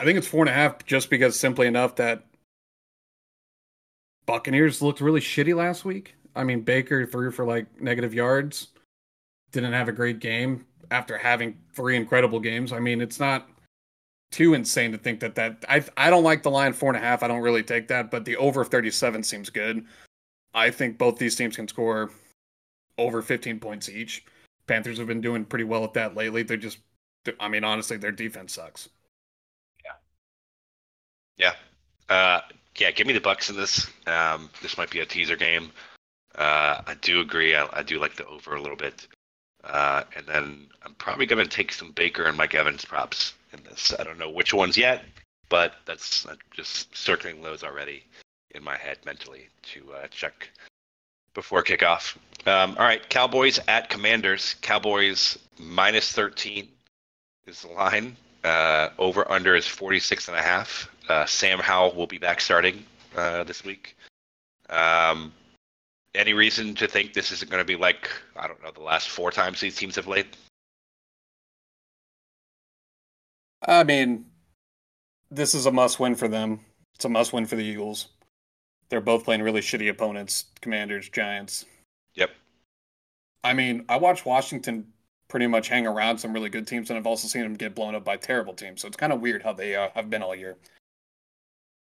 [0.00, 2.24] I think it's four and a half just because simply enough that
[4.26, 6.14] Buccaneers looked really shitty last week.
[6.34, 8.68] I mean, Baker threw for like negative yards,
[9.52, 12.72] didn't have a great game after having three incredible games.
[12.72, 13.48] I mean, it's not
[14.30, 17.06] too insane to think that that I I don't like the line four and a
[17.06, 17.22] half.
[17.22, 19.84] I don't really take that, but the over thirty seven seems good.
[20.54, 22.10] I think both these teams can score
[22.98, 24.24] over fifteen points each.
[24.66, 26.44] Panthers have been doing pretty well at that lately.
[26.44, 26.78] They're just,
[27.40, 28.88] I mean, honestly, their defense sucks.
[29.84, 31.54] Yeah,
[32.08, 32.40] yeah, uh,
[32.78, 32.92] yeah.
[32.92, 33.88] Give me the Bucks in this.
[34.06, 35.72] Um, this might be a teaser game.
[36.36, 37.56] Uh, I do agree.
[37.56, 39.08] I, I, do like the over a little bit.
[39.64, 43.62] Uh, and then I'm probably going to take some Baker and Mike Evans props in
[43.64, 43.92] this.
[43.98, 45.04] I don't know which ones yet,
[45.48, 48.04] but that's I'm just circling those already
[48.54, 50.50] in my head mentally to uh, check
[51.34, 52.16] before kickoff.
[52.46, 54.56] Um, all right, Cowboys at Commanders.
[54.62, 56.68] Cowboys minus 13
[57.46, 58.16] is the line.
[58.42, 60.88] Uh, over under is 46 and a half.
[61.08, 62.84] Uh, Sam Howell will be back starting
[63.16, 63.96] uh, this week.
[64.70, 65.32] Um,
[66.14, 69.10] any reason to think this isn't going to be like I don't know the last
[69.10, 70.26] four times these teams have played?
[73.70, 74.26] I mean,
[75.30, 76.58] this is a must-win for them.
[76.96, 78.08] It's a must-win for the Eagles.
[78.88, 81.64] They're both playing really shitty opponents: Commanders, Giants.
[82.14, 82.30] Yep.
[83.44, 84.88] I mean, I watched Washington
[85.28, 87.94] pretty much hang around some really good teams, and I've also seen them get blown
[87.94, 88.82] up by terrible teams.
[88.82, 90.56] So it's kind of weird how they uh, have been all year.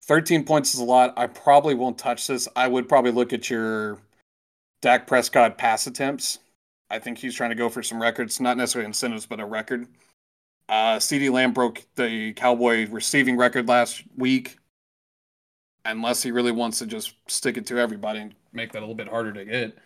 [0.06, 1.14] 13 points is a lot.
[1.18, 2.48] I probably won't touch this.
[2.56, 4.00] I would probably look at your
[4.82, 6.40] Dak Prescott pass attempts.
[6.90, 9.88] I think he's trying to go for some records, not necessarily incentives, but a record.
[10.74, 14.58] Uh, CeeDee Lamb broke the Cowboy receiving record last week.
[15.86, 18.96] Unless he really wants to just stick it to everybody and make that a little
[18.96, 19.78] bit harder to get.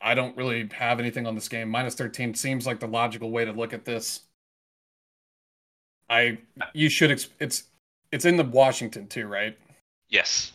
[0.00, 1.68] I don't really have anything on this game.
[1.68, 4.20] Minus 13 seems like the logical way to look at this.
[6.08, 6.38] I
[6.72, 7.64] you should it's
[8.12, 9.58] it's in the Washington too, right?
[10.08, 10.52] Yes.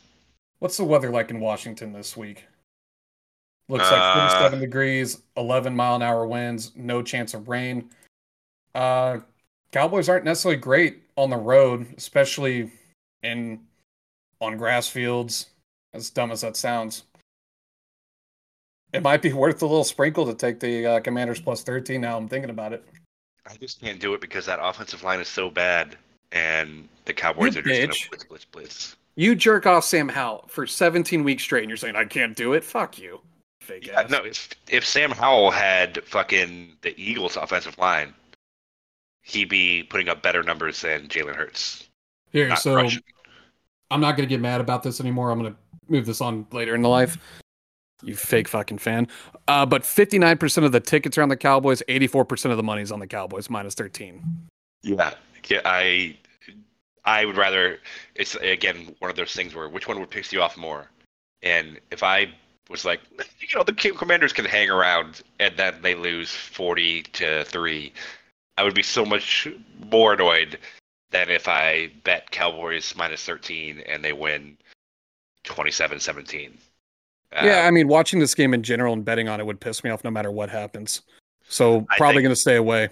[0.60, 2.45] What's the weather like in Washington this week?
[3.67, 7.89] Looks like 47 uh, degrees, 11 mile an hour winds, no chance of rain.
[8.73, 9.19] Uh,
[9.71, 12.71] Cowboys aren't necessarily great on the road, especially
[13.23, 13.60] in
[14.39, 15.47] on grass fields.
[15.93, 17.03] As dumb as that sounds,
[18.93, 22.01] it might be worth a little sprinkle to take the uh, Commanders plus 13.
[22.01, 22.86] Now I'm thinking about it.
[23.49, 25.95] I just can't do it because that offensive line is so bad,
[26.34, 28.95] and the Cowboys you are just going to blitz, blitz, blitz.
[29.15, 32.53] You jerk off Sam Howell for 17 weeks straight, and you're saying I can't do
[32.53, 32.63] it.
[32.63, 33.21] Fuck you
[33.67, 34.10] fake yeah, ass.
[34.10, 38.13] No, if if Sam Howell had fucking the Eagles' offensive line,
[39.27, 41.89] he'd be putting up better numbers than Jalen Hurts.
[42.31, 43.03] Here, so Russian.
[43.91, 45.31] I'm not gonna get mad about this anymore.
[45.31, 45.55] I'm gonna
[45.89, 47.17] move this on later in the life.
[48.03, 49.07] You fake fucking fan.
[49.47, 51.81] Uh, but 59% of the tickets are on the Cowboys.
[51.89, 54.21] 84% of the money's on the Cowboys, minus 13.
[54.83, 55.13] Yeah,
[55.47, 55.61] yeah.
[55.65, 56.17] I
[57.05, 57.79] I would rather.
[58.15, 60.89] It's again one of those things where which one would piss you off more.
[61.41, 62.29] And if I
[62.69, 63.01] was like,
[63.39, 67.93] you know, the Commanders can hang around and then they lose 40 to 3.
[68.57, 69.47] I would be so much
[69.91, 70.57] more annoyed
[71.11, 74.57] than if I bet Cowboys minus 13 and they win
[75.43, 76.57] 27 17.
[77.33, 79.89] yeah, I mean, watching this game in general and betting on it would piss me
[79.89, 81.01] off no matter what happens.
[81.49, 82.89] So, probably going to stay away.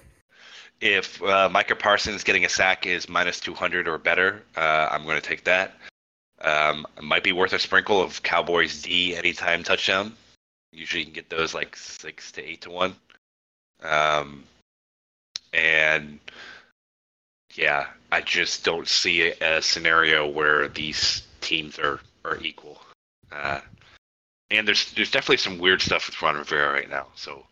[0.82, 5.20] If uh, Micah Parsons getting a sack is minus 200 or better, uh, I'm going
[5.20, 5.74] to take that.
[6.42, 10.14] Um, it might be worth a sprinkle of Cowboys D anytime touchdown.
[10.72, 12.96] Usually you can get those like six to eight to one.
[13.82, 14.44] Um,
[15.96, 16.20] and
[17.56, 22.82] yeah, I just don't see a, a scenario where these teams are are equal.
[23.32, 23.62] Uh,
[24.52, 27.08] and there's there's definitely some weird stuff with Ron Rivera right now.
[27.16, 27.46] So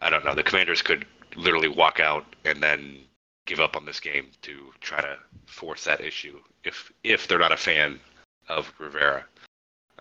[0.00, 0.34] I don't know.
[0.34, 1.06] The Commanders could
[1.36, 2.98] literally walk out and then
[3.46, 7.52] give up on this game to try to force that issue if if they're not
[7.52, 8.00] a fan
[8.48, 9.24] of Rivera.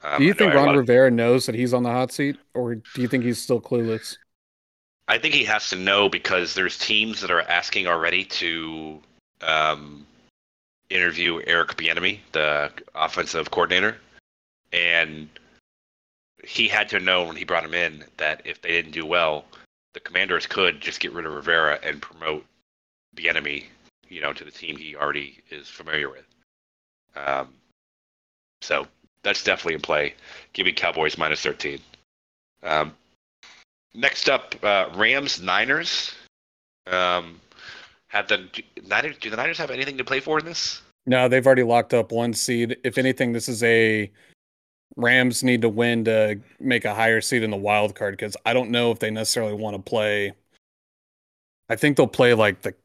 [0.04, 3.02] Um, do you think Ron Rivera knows that he's on the hot seat, or do
[3.02, 4.18] you think he's still clueless?
[5.08, 9.00] I think he has to know because there's teams that are asking already to
[9.42, 10.06] um,
[10.90, 13.98] interview Eric Bieniemy, the offensive coordinator,
[14.74, 15.30] and
[16.44, 19.46] he had to know when he brought him in that if they didn't do well,
[19.94, 22.46] the Commanders could just get rid of Rivera and promote
[23.16, 23.66] Bieniemy,
[24.10, 26.26] you know, to the team he already is familiar with.
[27.16, 27.50] Um,
[28.62, 28.88] so
[29.24, 30.16] that's definitely in play.
[30.54, 31.80] Give me Cowboys minus 13.
[32.64, 32.94] Um,
[33.96, 36.14] next up, uh, Rams Niners.
[36.88, 37.40] Um,
[38.08, 38.48] have the
[38.86, 39.18] Niners?
[39.20, 40.82] Do the Niners have anything to play for in this?
[41.06, 42.78] No, they've already locked up one seed.
[42.84, 44.12] If anything, this is a
[44.96, 48.54] Rams need to win to make a higher seed in the wild card because I
[48.54, 50.34] don't know if they necessarily want to play.
[51.68, 52.76] I think they'll play like the.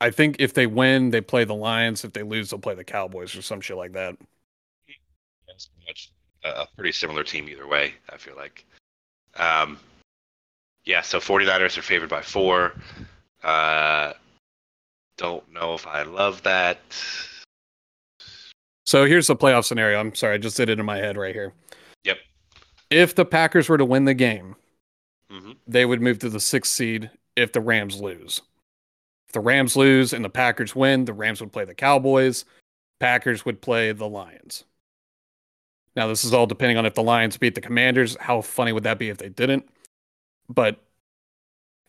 [0.00, 2.04] I think if they win, they play the Lions.
[2.04, 4.16] If they lose, they'll play the Cowboys or some shit like that.
[5.46, 6.12] That's much
[6.44, 7.94] a pretty similar team either way.
[8.10, 8.64] I feel like.
[9.36, 9.78] Um,
[10.88, 12.72] yeah, so 49ers are favored by four.
[13.44, 14.14] Uh,
[15.18, 16.80] don't know if I love that.
[18.86, 20.00] So here's the playoff scenario.
[20.00, 21.52] I'm sorry, I just did it in my head right here.
[22.04, 22.16] Yep.
[22.88, 24.56] If the Packers were to win the game,
[25.30, 25.52] mm-hmm.
[25.66, 28.40] they would move to the sixth seed if the Rams lose.
[29.26, 32.46] If the Rams lose and the Packers win, the Rams would play the Cowboys.
[32.98, 34.64] Packers would play the Lions.
[35.94, 38.16] Now, this is all depending on if the Lions beat the Commanders.
[38.18, 39.68] How funny would that be if they didn't?
[40.48, 40.80] But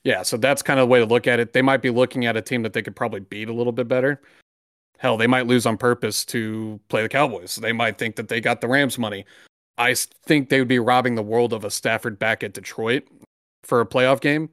[0.04, 1.54] yeah, so that's kind of the way to look at it.
[1.54, 3.88] They might be looking at a team that they could probably beat a little bit
[3.88, 4.22] better.
[4.98, 7.56] Hell, they might lose on purpose to play the Cowboys.
[7.56, 9.26] They might think that they got the Rams money.
[9.78, 13.08] I think they would be robbing the world of a Stafford back at Detroit
[13.64, 14.50] for a playoff game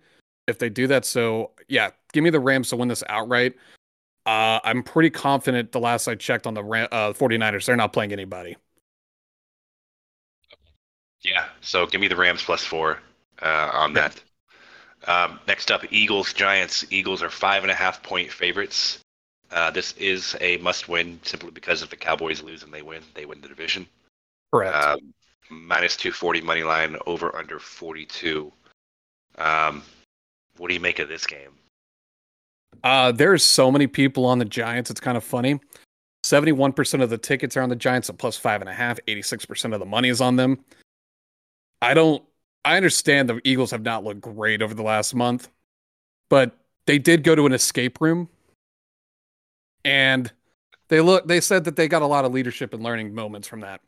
[0.47, 1.05] if they do that.
[1.05, 3.55] So, yeah, give me the Rams to win this outright.
[4.25, 8.13] Uh, I'm pretty confident the last I checked on the uh, 49ers, they're not playing
[8.13, 8.57] anybody.
[11.23, 13.01] Yeah, so give me the Rams plus four
[13.43, 14.09] uh, on yeah.
[14.09, 14.23] that.
[15.09, 16.85] Um, next up, Eagles Giants.
[16.91, 19.01] Eagles are five and a half point favorites.
[19.51, 23.25] Uh, this is a must-win simply because if the Cowboys lose and they win, they
[23.25, 23.87] win the division.
[24.53, 24.75] Correct.
[24.75, 24.97] Uh,
[25.49, 28.53] minus two forty money line over under forty two.
[29.39, 29.83] Um,
[30.57, 31.51] what do you make of this game?
[32.83, 34.91] Uh, there's so many people on the Giants.
[34.91, 35.61] It's kind of funny.
[36.25, 38.99] 71% of the tickets are on the Giants at plus five and a half.
[39.07, 40.65] 86% of the money is on them.
[41.81, 42.23] I don't,
[42.67, 45.49] I understand the Eagles have not looked great over the last month,
[46.29, 48.29] but they did go to an escape room
[49.85, 50.33] and
[50.89, 53.61] they look they said that they got a lot of leadership and learning moments from
[53.61, 53.81] that.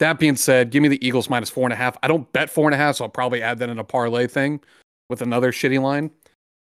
[0.00, 1.96] That being said, give me the Eagles minus four and a half.
[2.02, 4.26] I don't bet four and a half, so I'll probably add that in a parlay
[4.26, 4.60] thing
[5.08, 6.10] with another shitty line.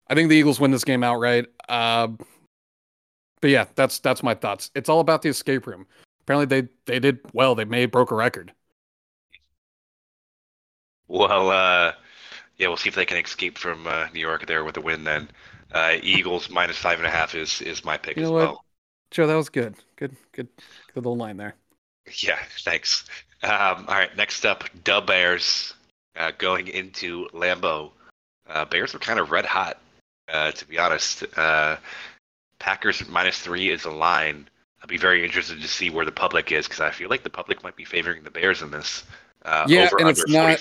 [0.08, 1.46] I think the Eagles win this game outright.
[1.68, 2.08] Uh,
[3.40, 4.70] but yeah, that's that's my thoughts.
[4.76, 5.84] It's all about the escape room.
[6.20, 7.56] Apparently they they did well.
[7.56, 8.52] They may broke a record.
[11.08, 11.92] Well, uh,
[12.56, 15.04] yeah, we'll see if they can escape from uh, New York there with a win
[15.04, 15.28] then.
[15.72, 18.40] Uh, Eagles minus five and a half is is my pick you know as what?
[18.40, 18.64] well.
[19.10, 19.74] Joe, that was good.
[19.96, 21.54] Good, good, good little line there.
[22.18, 23.04] Yeah, thanks.
[23.42, 25.74] Um, all right, next up, the Bears
[26.16, 27.90] uh, going into Lambeau.
[28.48, 29.78] Uh, Bears are kind of red hot,
[30.32, 31.24] uh, to be honest.
[31.36, 31.76] Uh,
[32.58, 34.48] Packers minus three is a line.
[34.82, 37.30] I'd be very interested to see where the public is because I feel like the
[37.30, 39.04] public might be favoring the Bears in this.
[39.44, 40.60] Uh, yeah, and it's not.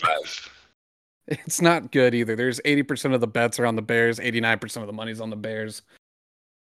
[1.27, 2.35] It's not good either.
[2.35, 5.37] There's 80% of the bets are on the Bears, 89% of the money's on the
[5.37, 5.83] Bears.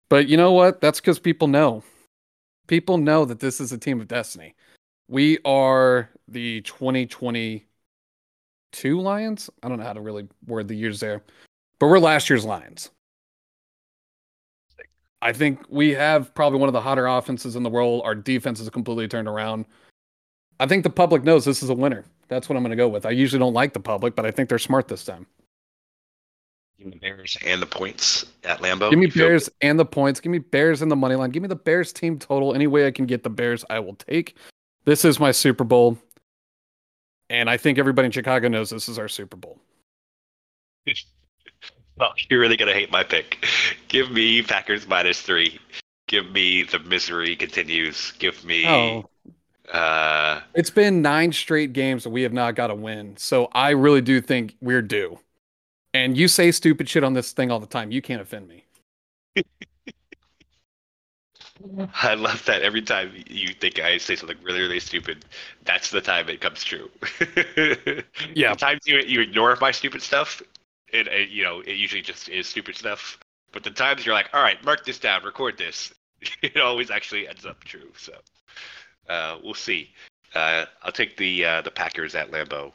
[0.08, 0.80] But you know what?
[0.80, 1.82] That's because people know.
[2.68, 4.54] People know that this is a team of destiny.
[5.08, 9.50] We are the 2022 Lions.
[9.62, 11.22] I don't know how to really word the years there,
[11.78, 12.90] but we're last year's Lions.
[15.22, 18.02] I think we have probably one of the hotter offenses in the world.
[18.04, 19.66] Our defense is completely turned around.
[20.60, 22.04] I think the public knows this is a winner.
[22.28, 23.04] That's what I'm going to go with.
[23.04, 25.26] I usually don't like the public, but I think they're smart this time.
[26.78, 28.90] Give me Bears and the points at Lambeau.
[28.90, 30.18] Give me Bears and the points.
[30.18, 31.30] Give me Bears and the money line.
[31.30, 32.54] Give me the Bears team total.
[32.54, 34.36] Any way I can get the Bears, I will take.
[34.84, 35.98] This is my Super Bowl.
[37.30, 39.60] And I think everybody in Chicago knows this is our Super Bowl.
[41.96, 43.46] well, you're really going to hate my pick.
[43.88, 45.60] Give me Packers minus three.
[46.08, 48.12] Give me the misery continues.
[48.18, 49.08] Give me oh.
[49.72, 53.16] Uh, it's been nine straight games that we have not got a win.
[53.16, 55.18] So I really do think we're due.
[55.94, 57.90] And you say stupid shit on this thing all the time.
[57.90, 58.64] You can't offend me.
[62.02, 65.24] I love that every time you think I say something really, really stupid,
[65.64, 66.90] that's the time it comes true.
[68.34, 68.52] Yeah.
[68.52, 70.42] The times you you ignore my stupid stuff,
[70.88, 73.18] it, it you know it usually just is stupid stuff.
[73.52, 75.92] But the times you're like, all right, mark this down, record this,
[76.42, 77.92] it always actually ends up true.
[77.96, 78.12] So
[79.08, 79.90] uh, we'll see.
[80.34, 82.72] Uh, I'll take the uh, the Packers at Lambeau.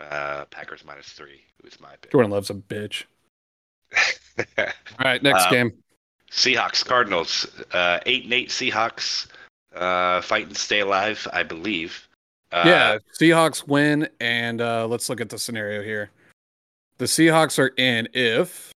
[0.00, 2.12] Uh, Packers minus three was my pick.
[2.12, 3.04] Jordan loves a bitch.
[4.58, 4.66] All
[5.00, 5.72] right, next Uh, game.
[6.30, 9.26] Seahawks Cardinals uh, eight and eight Seahawks
[9.74, 12.06] uh, fight and stay alive, I believe.
[12.52, 16.10] Uh, yeah, Seahawks win, and uh, let's look at the scenario here.
[16.98, 18.72] The Seahawks are in if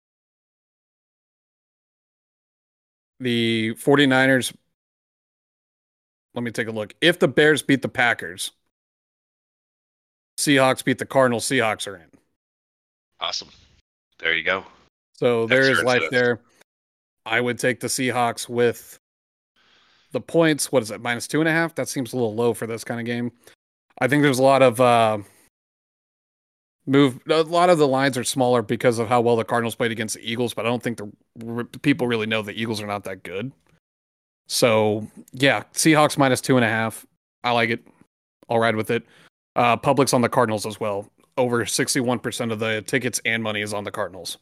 [3.20, 4.54] the 49ers.
[6.34, 6.94] Let me take a look.
[7.00, 8.52] If the Bears beat the Packers,
[10.38, 12.08] Seahawks beat the Cardinals, Seahawks are in.
[13.20, 13.48] awesome.
[14.18, 14.64] There you go.
[15.14, 16.40] So there That's is life so- there.
[17.24, 18.98] I would take the Seahawks with
[20.10, 20.72] the points.
[20.72, 21.00] What is it?
[21.00, 21.74] Minus two and a half?
[21.76, 23.30] That seems a little low for this kind of game.
[24.00, 25.18] I think there's a lot of uh,
[26.86, 27.20] move.
[27.30, 30.16] A lot of the lines are smaller because of how well the Cardinals played against
[30.16, 31.12] the Eagles, but I don't think the
[31.58, 33.52] r- people really know the Eagles are not that good.
[34.48, 37.06] So yeah, Seahawks minus two and a half.
[37.44, 37.86] I like it.
[38.48, 39.04] I'll ride with it.
[39.56, 41.08] Uh, public's on the Cardinals as well.
[41.36, 44.38] Over 61% of the tickets and money is on the Cardinals.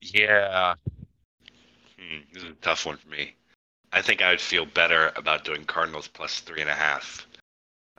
[0.00, 0.74] Yeah.
[1.98, 3.34] Hmm, this is a tough one for me.
[3.92, 7.26] I think I would feel better about doing Cardinals plus three and a half.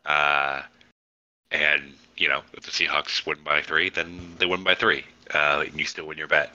[0.06, 0.62] Uh,
[1.52, 5.64] and you know, if the Seahawks win by three, then they win by three, uh,
[5.66, 6.52] and you still win your bet.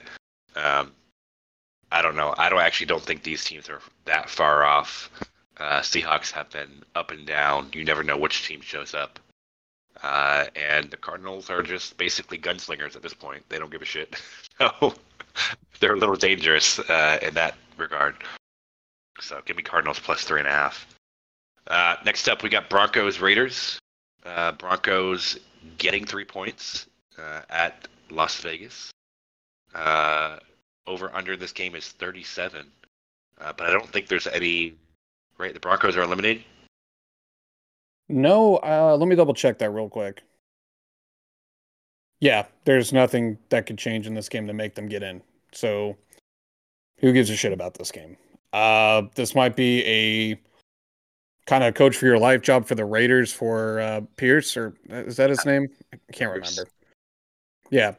[0.55, 0.91] Um,
[1.93, 2.33] I don't know.
[2.39, 5.11] I don't actually don't think these teams are that far off.
[5.57, 7.69] Uh, Seahawks have been up and down.
[7.71, 9.19] You never know which team shows up.
[10.01, 13.43] Uh, and the Cardinals are just basically gunslingers at this point.
[13.47, 14.19] They don't give a shit.
[14.59, 14.93] So
[15.79, 18.15] they're a little dangerous uh, in that regard.
[19.19, 20.85] So give me Cardinals plus three and a half.
[21.65, 23.79] Uh, next up, we got Broncos Raiders.
[24.23, 25.39] Uh, Broncos
[25.79, 26.85] getting three points
[27.17, 28.91] uh, at Las Vegas.
[30.85, 32.65] Uh, over under this game is 37.
[33.39, 34.75] Uh, but I don't think there's any.
[35.37, 36.43] Right, the Broncos are eliminated.
[38.07, 40.21] No, uh, let me double check that real quick.
[42.19, 45.21] Yeah, there's nothing that could change in this game to make them get in.
[45.51, 45.97] So,
[46.99, 48.15] who gives a shit about this game?
[48.53, 50.39] Uh, this might be a
[51.47, 55.17] kind of coach for your life job for the Raiders for uh, Pierce, or is
[55.17, 55.67] that his name?
[55.91, 56.67] I can't remember.
[57.71, 57.95] Yeah.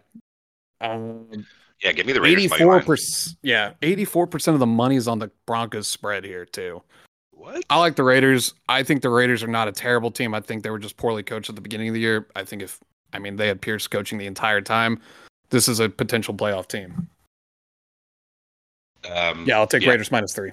[0.80, 1.44] Um,
[1.82, 2.44] Yeah, give me the Raiders.
[2.44, 3.36] Eighty-four percent.
[3.42, 6.82] Yeah, eighty-four percent of the money is on the Broncos spread here too.
[7.32, 7.64] What?
[7.68, 8.54] I like the Raiders.
[8.68, 10.34] I think the Raiders are not a terrible team.
[10.34, 12.26] I think they were just poorly coached at the beginning of the year.
[12.36, 12.80] I think if
[13.12, 15.00] I mean they had Pierce coaching the entire time,
[15.50, 17.08] this is a potential playoff team.
[19.10, 19.90] Um, Yeah, I'll take Yeah.
[19.90, 20.52] Raiders minus three.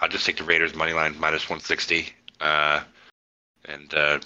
[0.00, 2.08] I'll just take the Raiders money line minus 160,
[2.40, 2.80] uh,
[3.64, 4.20] and uh,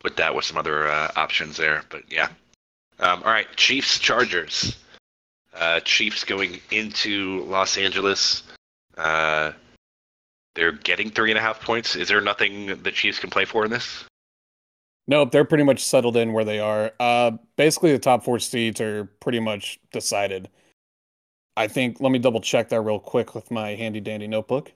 [0.00, 1.82] put that with some other uh, options there.
[1.88, 2.28] But yeah,
[3.00, 3.46] um, all right.
[3.56, 4.76] Chiefs Chargers.
[5.54, 8.42] Uh, Chiefs going into Los Angeles.
[8.96, 9.52] Uh,
[10.54, 11.96] they're getting three and a half points.
[11.96, 14.04] Is there nothing the Chiefs can play for in this?
[15.06, 16.92] Nope, they're pretty much settled in where they are.
[16.98, 20.48] Uh, basically, the top four seeds are pretty much decided.
[21.56, 22.00] I think.
[22.00, 24.72] Let me double check that real quick with my handy dandy notebook.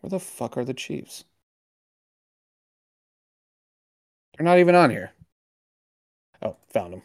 [0.00, 1.24] Where the fuck are the Chiefs?
[4.36, 5.10] They're not even on here.
[6.42, 7.02] Oh, found them.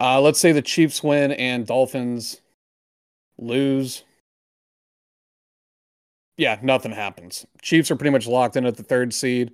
[0.00, 2.40] Uh, let's say the Chiefs win and Dolphins
[3.38, 4.04] lose.
[6.36, 7.46] Yeah, nothing happens.
[7.62, 9.52] Chiefs are pretty much locked in at the third seed.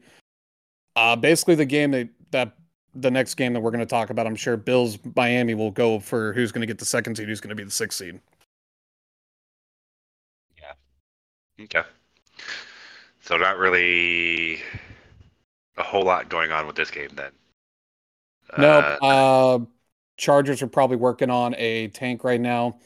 [0.96, 2.56] Uh, basically, the game that that
[2.94, 5.98] the next game that we're going to talk about, I'm sure Bills Miami will go
[5.98, 8.20] for who's going to get the second seed, who's going to be the sixth seed.
[10.60, 11.64] Yeah.
[11.64, 11.82] Okay.
[13.22, 14.60] So not really
[15.78, 17.32] a whole lot going on with this game then.
[18.58, 18.84] Nope.
[19.02, 19.58] Uh, Uh,
[20.16, 22.78] Chargers are probably working on a tank right now.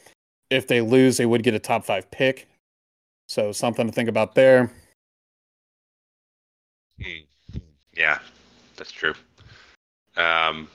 [0.49, 2.47] If they lose, they would get a top five pick.
[3.27, 4.71] So something to think about there.
[7.01, 7.19] Hmm.
[7.95, 8.19] Yeah,
[8.75, 9.13] that's true.
[10.17, 10.67] Um,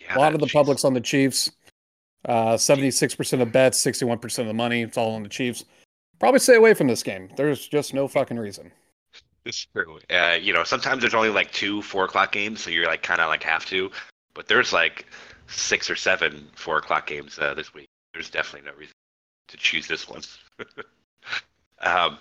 [0.00, 1.50] yeah, a lot of the Chiefs- public's on the Chiefs.
[2.24, 4.82] Uh, 76% of bets, 61% of the money.
[4.82, 5.64] It's all on the Chiefs.
[6.20, 7.28] Probably stay away from this game.
[7.36, 8.70] There's just no fucking reason.
[9.44, 9.98] It's true.
[10.10, 13.20] Uh, you know, sometimes there's only like two four o'clock games, so you're like kind
[13.20, 13.90] of like have to.
[14.34, 15.06] But there's like
[15.46, 17.88] six or seven four o'clock games uh, this week.
[18.14, 18.94] There's definitely no reason
[19.48, 20.22] to choose this one.
[21.80, 22.18] um,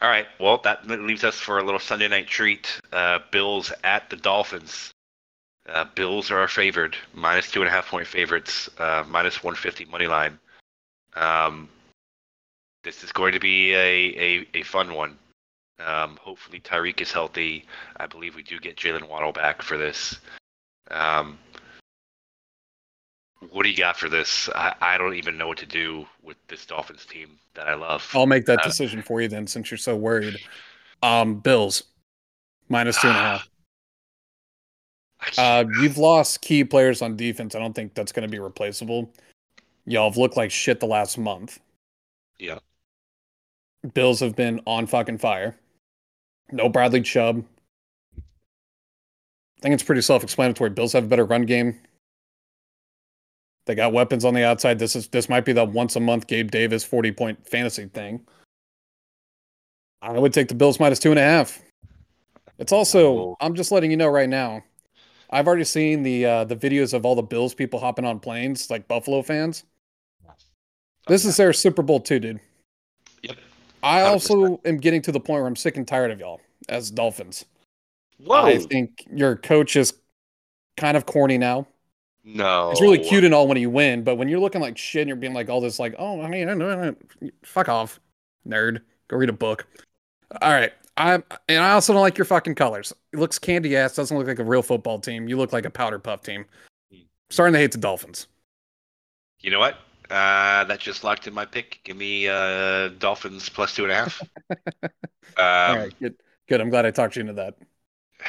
[0.00, 0.26] all right.
[0.38, 2.80] Well, that leaves us for a little Sunday night treat.
[2.92, 4.92] Uh, Bills at the Dolphins.
[5.68, 9.84] Uh, Bills are our favored, minus two and a half point favorites, uh, minus 150
[9.86, 10.38] money line.
[11.14, 11.68] Um,
[12.82, 13.78] this is going to be a,
[14.16, 15.18] a, a fun one.
[15.86, 17.64] Um, hopefully Tyreek is healthy.
[17.96, 20.18] I believe we do get Jaylen Waddle back for this.
[20.90, 21.38] Um,
[23.50, 24.48] what do you got for this?
[24.54, 28.06] I, I don't even know what to do with this Dolphins team that I love.
[28.12, 30.36] I'll make that Uh, decision for you then, since you're so worried.
[31.02, 31.84] Um, Bills
[32.68, 33.48] minus two and a half.
[35.38, 37.54] Uh, you've lost key players on defense.
[37.54, 39.10] I don't think that's going to be replaceable.
[39.86, 41.58] Y'all have looked like shit the last month.
[42.38, 42.58] yeah.
[43.94, 45.56] Bills have been on fucking fire.
[46.52, 47.44] No Bradley Chubb.
[48.16, 50.70] I think it's pretty self-explanatory.
[50.70, 51.78] Bills have a better run game.
[53.66, 54.78] They got weapons on the outside.
[54.78, 58.26] This is this might be the once a month Gabe Davis 40 point fantasy thing.
[60.02, 61.60] I would take the Bills minus two and a half.
[62.58, 64.62] It's also I'm just letting you know right now.
[65.30, 68.70] I've already seen the uh, the videos of all the Bills people hopping on planes,
[68.70, 69.64] like Buffalo fans.
[71.06, 72.40] This is their Super Bowl too, dude.
[73.82, 73.92] Yep.
[73.92, 74.06] I 100%.
[74.06, 77.44] also am getting to the point where I'm sick and tired of y'all as Dolphins.
[78.18, 78.44] Whoa.
[78.44, 79.94] I think your coach is
[80.76, 81.66] kind of corny now.
[82.24, 82.70] no.
[82.70, 85.08] It's really cute and all when you win, but when you're looking like shit and
[85.08, 86.94] you're being like all this, like, oh, I mean, I know,
[87.42, 87.98] fuck off,
[88.46, 88.80] nerd.
[89.08, 89.66] Go read a book.
[90.40, 90.72] All right.
[90.96, 91.14] I
[91.48, 92.92] and I also don't like your fucking colors.
[93.12, 93.94] It looks candy ass.
[93.94, 95.28] Doesn't look like a real football team.
[95.28, 96.44] You look like a powder puff team.
[96.92, 97.00] Hmm.
[97.30, 98.26] Starting to hate the Dolphins.
[99.40, 99.78] You know what?
[100.10, 101.80] Uh, that just locked in my pick.
[101.84, 104.20] Give me uh, Dolphins plus two and a half.
[104.50, 104.58] um,
[105.38, 106.16] all right, good.
[106.48, 106.60] Good.
[106.60, 107.54] I'm glad I talked you into that.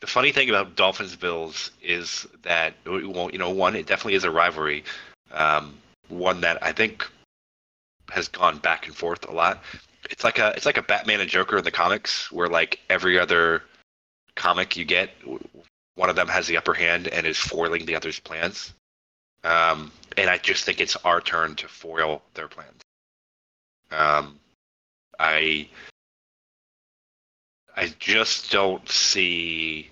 [0.00, 4.24] The funny thing about Dolphins Bills is that well, you know, one, it definitely is
[4.24, 4.82] a rivalry.
[5.30, 7.06] Um, one that I think
[8.10, 9.62] has gone back and forth a lot.
[10.10, 13.16] It's like a it's like a Batman and Joker in the comics, where like every
[13.16, 13.62] other
[14.34, 15.10] comic you get,
[15.94, 18.74] one of them has the upper hand and is foiling the other's plans.
[19.44, 22.80] Um, and I just think it's our turn to foil their plans.
[23.90, 24.38] Um,
[25.18, 25.68] I
[27.76, 29.90] I just don't see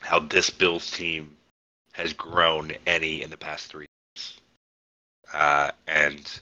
[0.00, 1.36] how this Bills team
[1.92, 4.40] has grown any in the past three years.
[5.32, 6.40] Uh, and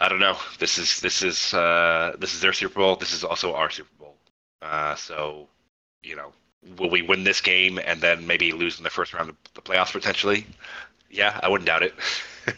[0.00, 0.36] I don't know.
[0.58, 2.96] This is this is uh, this is their Super Bowl.
[2.96, 4.16] This is also our Super Bowl.
[4.62, 5.48] Uh, so,
[6.02, 6.32] you know,
[6.76, 9.62] will we win this game and then maybe lose in the first round of the
[9.62, 10.46] playoffs potentially?
[11.10, 11.94] Yeah, I wouldn't doubt it.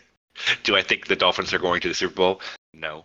[0.62, 2.40] Do I think the Dolphins are going to the Super Bowl?
[2.72, 3.04] No.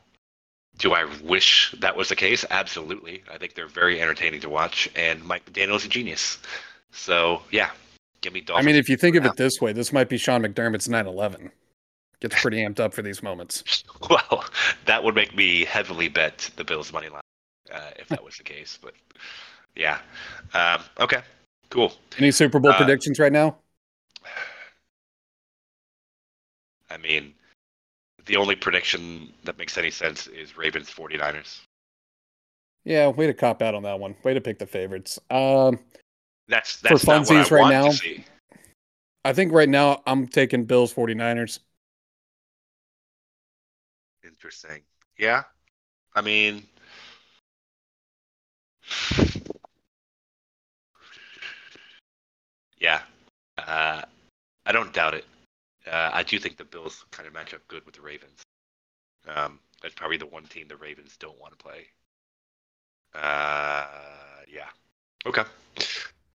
[0.78, 2.44] Do I wish that was the case?
[2.50, 3.24] Absolutely.
[3.32, 6.38] I think they're very entertaining to watch, and Mike McDaniel's a genius.
[6.92, 7.72] So yeah,
[8.22, 8.66] give me Dolphins.
[8.66, 11.52] I mean, if you think of it this way, this might be Sean McDermott's 9/11.
[12.22, 13.84] Gets pretty amped up for these moments.
[14.10, 14.46] well,
[14.86, 17.22] that would make me heavily bet the Bills money line
[17.72, 18.78] uh, if that was the case.
[18.82, 18.94] But
[19.76, 20.00] yeah,
[20.54, 21.22] um, okay,
[21.70, 21.94] cool.
[22.18, 23.58] Any Super Bowl Uh, predictions right now?
[26.90, 27.34] I mean,
[28.26, 31.62] the only prediction that makes any sense is Ravens 49ers.
[32.86, 34.16] Yeah, way to cop out on that one.
[34.24, 35.20] Way to pick the favorites.
[35.30, 35.80] Um,
[36.48, 37.92] That's that's For not what I funsies right now.
[39.26, 41.60] I think right now I'm taking Bills 49ers.
[44.24, 44.84] Interesting.
[45.18, 45.44] Yeah.
[46.14, 46.64] I mean,
[52.80, 53.02] yeah.
[53.58, 54.02] Uh,
[54.66, 55.26] I don't doubt it.
[55.90, 58.42] Uh, I do think the Bills kind of match up good with the Ravens.
[59.28, 61.86] Um, that's probably the one team the Ravens don't want to play.
[63.14, 63.86] Uh,
[64.52, 64.68] yeah.
[65.26, 65.44] Okay.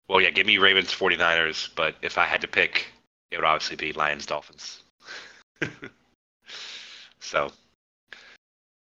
[0.09, 2.86] Well, yeah, give me Ravens 49ers, but if I had to pick,
[3.30, 4.82] it would obviously be Lions Dolphins.
[7.20, 7.53] so,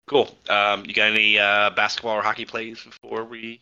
[0.07, 0.35] cool.
[0.49, 3.61] Um, you got any uh, basketball or hockey plays before we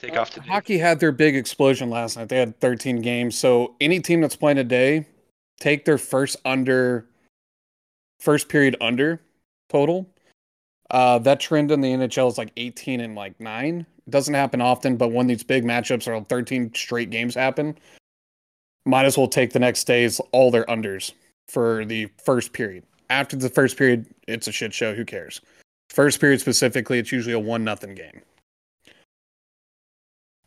[0.00, 0.46] take off today?
[0.46, 2.28] Hockey had their big explosion last night.
[2.28, 3.36] They had 13 games.
[3.36, 5.06] So any team that's playing today,
[5.60, 7.06] take their first under,
[8.20, 9.20] first period under
[9.68, 10.08] total.
[10.90, 13.86] Uh, that trend in the NHL is like 18 and like nine.
[14.06, 17.76] It doesn't happen often, but when these big matchups or 13 straight games happen,
[18.84, 21.12] might as well take the next day's all their unders
[21.48, 22.84] for the first period.
[23.10, 24.94] After the first period, it's a shit show.
[24.94, 25.40] Who cares?
[25.90, 28.22] First period specifically, it's usually a one nothing game.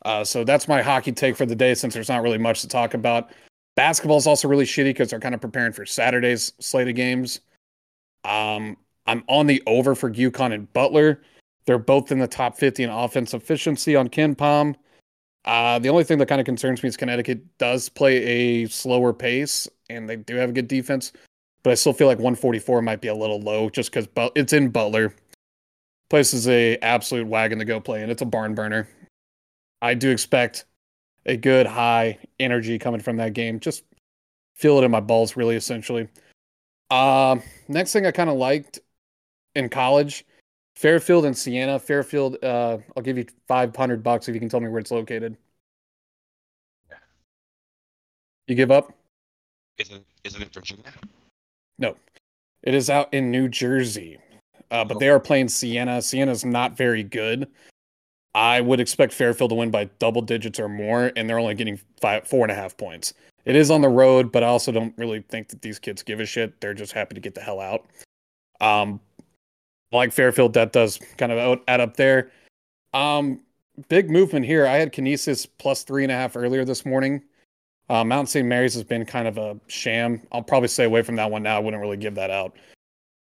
[0.04, 2.68] Uh, so that's my hockey take for the day since there's not really much to
[2.68, 3.30] talk about.
[3.76, 7.40] Basketball is also really shitty because they're kind of preparing for Saturday's slate of games.
[8.24, 8.76] Um,
[9.06, 11.22] I'm on the over for UConn and Butler.
[11.66, 14.74] They're both in the top 50 in offense efficiency on KenPom.
[15.44, 18.16] Uh, the only thing that kind of concerns me is Connecticut does play
[18.62, 21.12] a slower pace and they do have a good defense,
[21.62, 24.52] but I still feel like 144 might be a little low just because but- it's
[24.52, 25.14] in Butler.
[26.08, 28.88] Place is a absolute wagon to go play, and it's a barn burner.
[29.82, 30.64] I do expect
[31.26, 33.60] a good high energy coming from that game.
[33.60, 33.84] Just
[34.54, 36.08] feel it in my balls, really, essentially.
[36.90, 38.80] Um, next thing I kind of liked
[39.54, 40.26] in college.
[40.76, 41.78] Fairfield and Siena.
[41.78, 44.90] Fairfield, uh, I'll give you five hundred bucks if you can tell me where it's
[44.90, 45.36] located.
[48.48, 48.92] You give up?
[49.78, 50.84] Isn't isn't it Virginia?
[51.78, 51.96] No,
[52.62, 54.18] it is out in New Jersey.
[54.70, 56.00] Uh, but they are playing Siena.
[56.00, 57.48] Siena's not very good.
[58.34, 61.80] I would expect Fairfield to win by double digits or more, and they're only getting
[62.00, 63.12] five, four and a half points.
[63.44, 66.20] It is on the road, but I also don't really think that these kids give
[66.20, 66.60] a shit.
[66.60, 67.86] They're just happy to get the hell out.
[68.60, 69.00] Um,
[69.92, 72.30] like Fairfield, that does kind of add up there.
[72.92, 73.40] Um,
[73.88, 74.66] big movement here.
[74.66, 77.22] I had Canisius plus three and a half earlier this morning.
[77.88, 78.46] Uh, Mount St.
[78.46, 80.22] Mary's has been kind of a sham.
[80.30, 81.56] I'll probably stay away from that one now.
[81.56, 82.54] I wouldn't really give that out.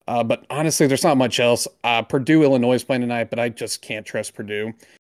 [0.07, 1.67] Uh, but honestly, there's not much else.
[1.83, 4.73] Uh, Purdue, Illinois is playing tonight, but I just can't trust Purdue.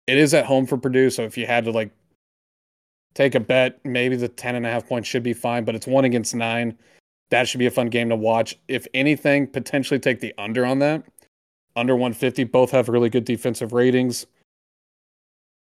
[0.08, 1.92] It is at home for Purdue, so if you had to like
[3.14, 5.88] take a bet, maybe the 10 and a half points should be fine, but it's
[5.88, 6.78] one against nine.
[7.30, 8.58] That should be a fun game to watch.
[8.70, 11.04] If anything, potentially take the under on that.
[11.76, 14.26] Under 150, both have really good defensive ratings.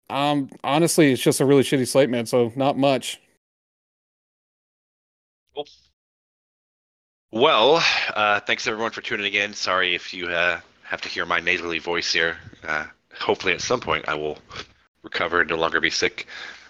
[0.10, 2.26] Um, honestly, it's just a really shitty slate, man.
[2.26, 3.22] So not much.
[5.54, 5.68] Cool.
[7.34, 7.84] Well,
[8.16, 9.56] uh, thanks everyone for tuning in.
[9.56, 12.38] Sorry if you uh, have to hear my nasally voice here.
[12.64, 12.86] Uh,
[13.20, 14.38] hopefully, at some point, I will
[15.02, 16.28] recover and no longer be sick.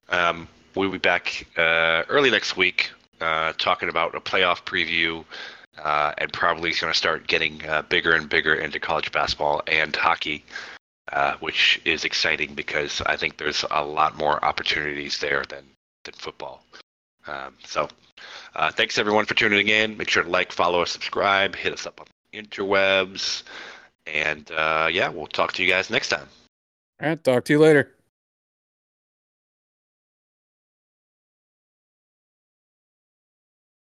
[0.07, 5.26] Um, we'll be back uh, early next week uh, talking about a playoff preview
[5.84, 10.45] uh, and probably going to start getting bigger and bigger into college basketball and hockey.
[11.41, 15.66] which is exciting because I think there's a lot more opportunities there than
[16.05, 16.64] than football.
[17.28, 17.88] Um, so
[18.56, 19.98] uh, thanks everyone for tuning in.
[19.98, 23.44] Make sure to like, follow, subscribe, hit us up on the interwebs,
[24.06, 26.28] and uh, yeah, we'll talk to you guys next time.
[27.02, 27.93] All right, talk to you later.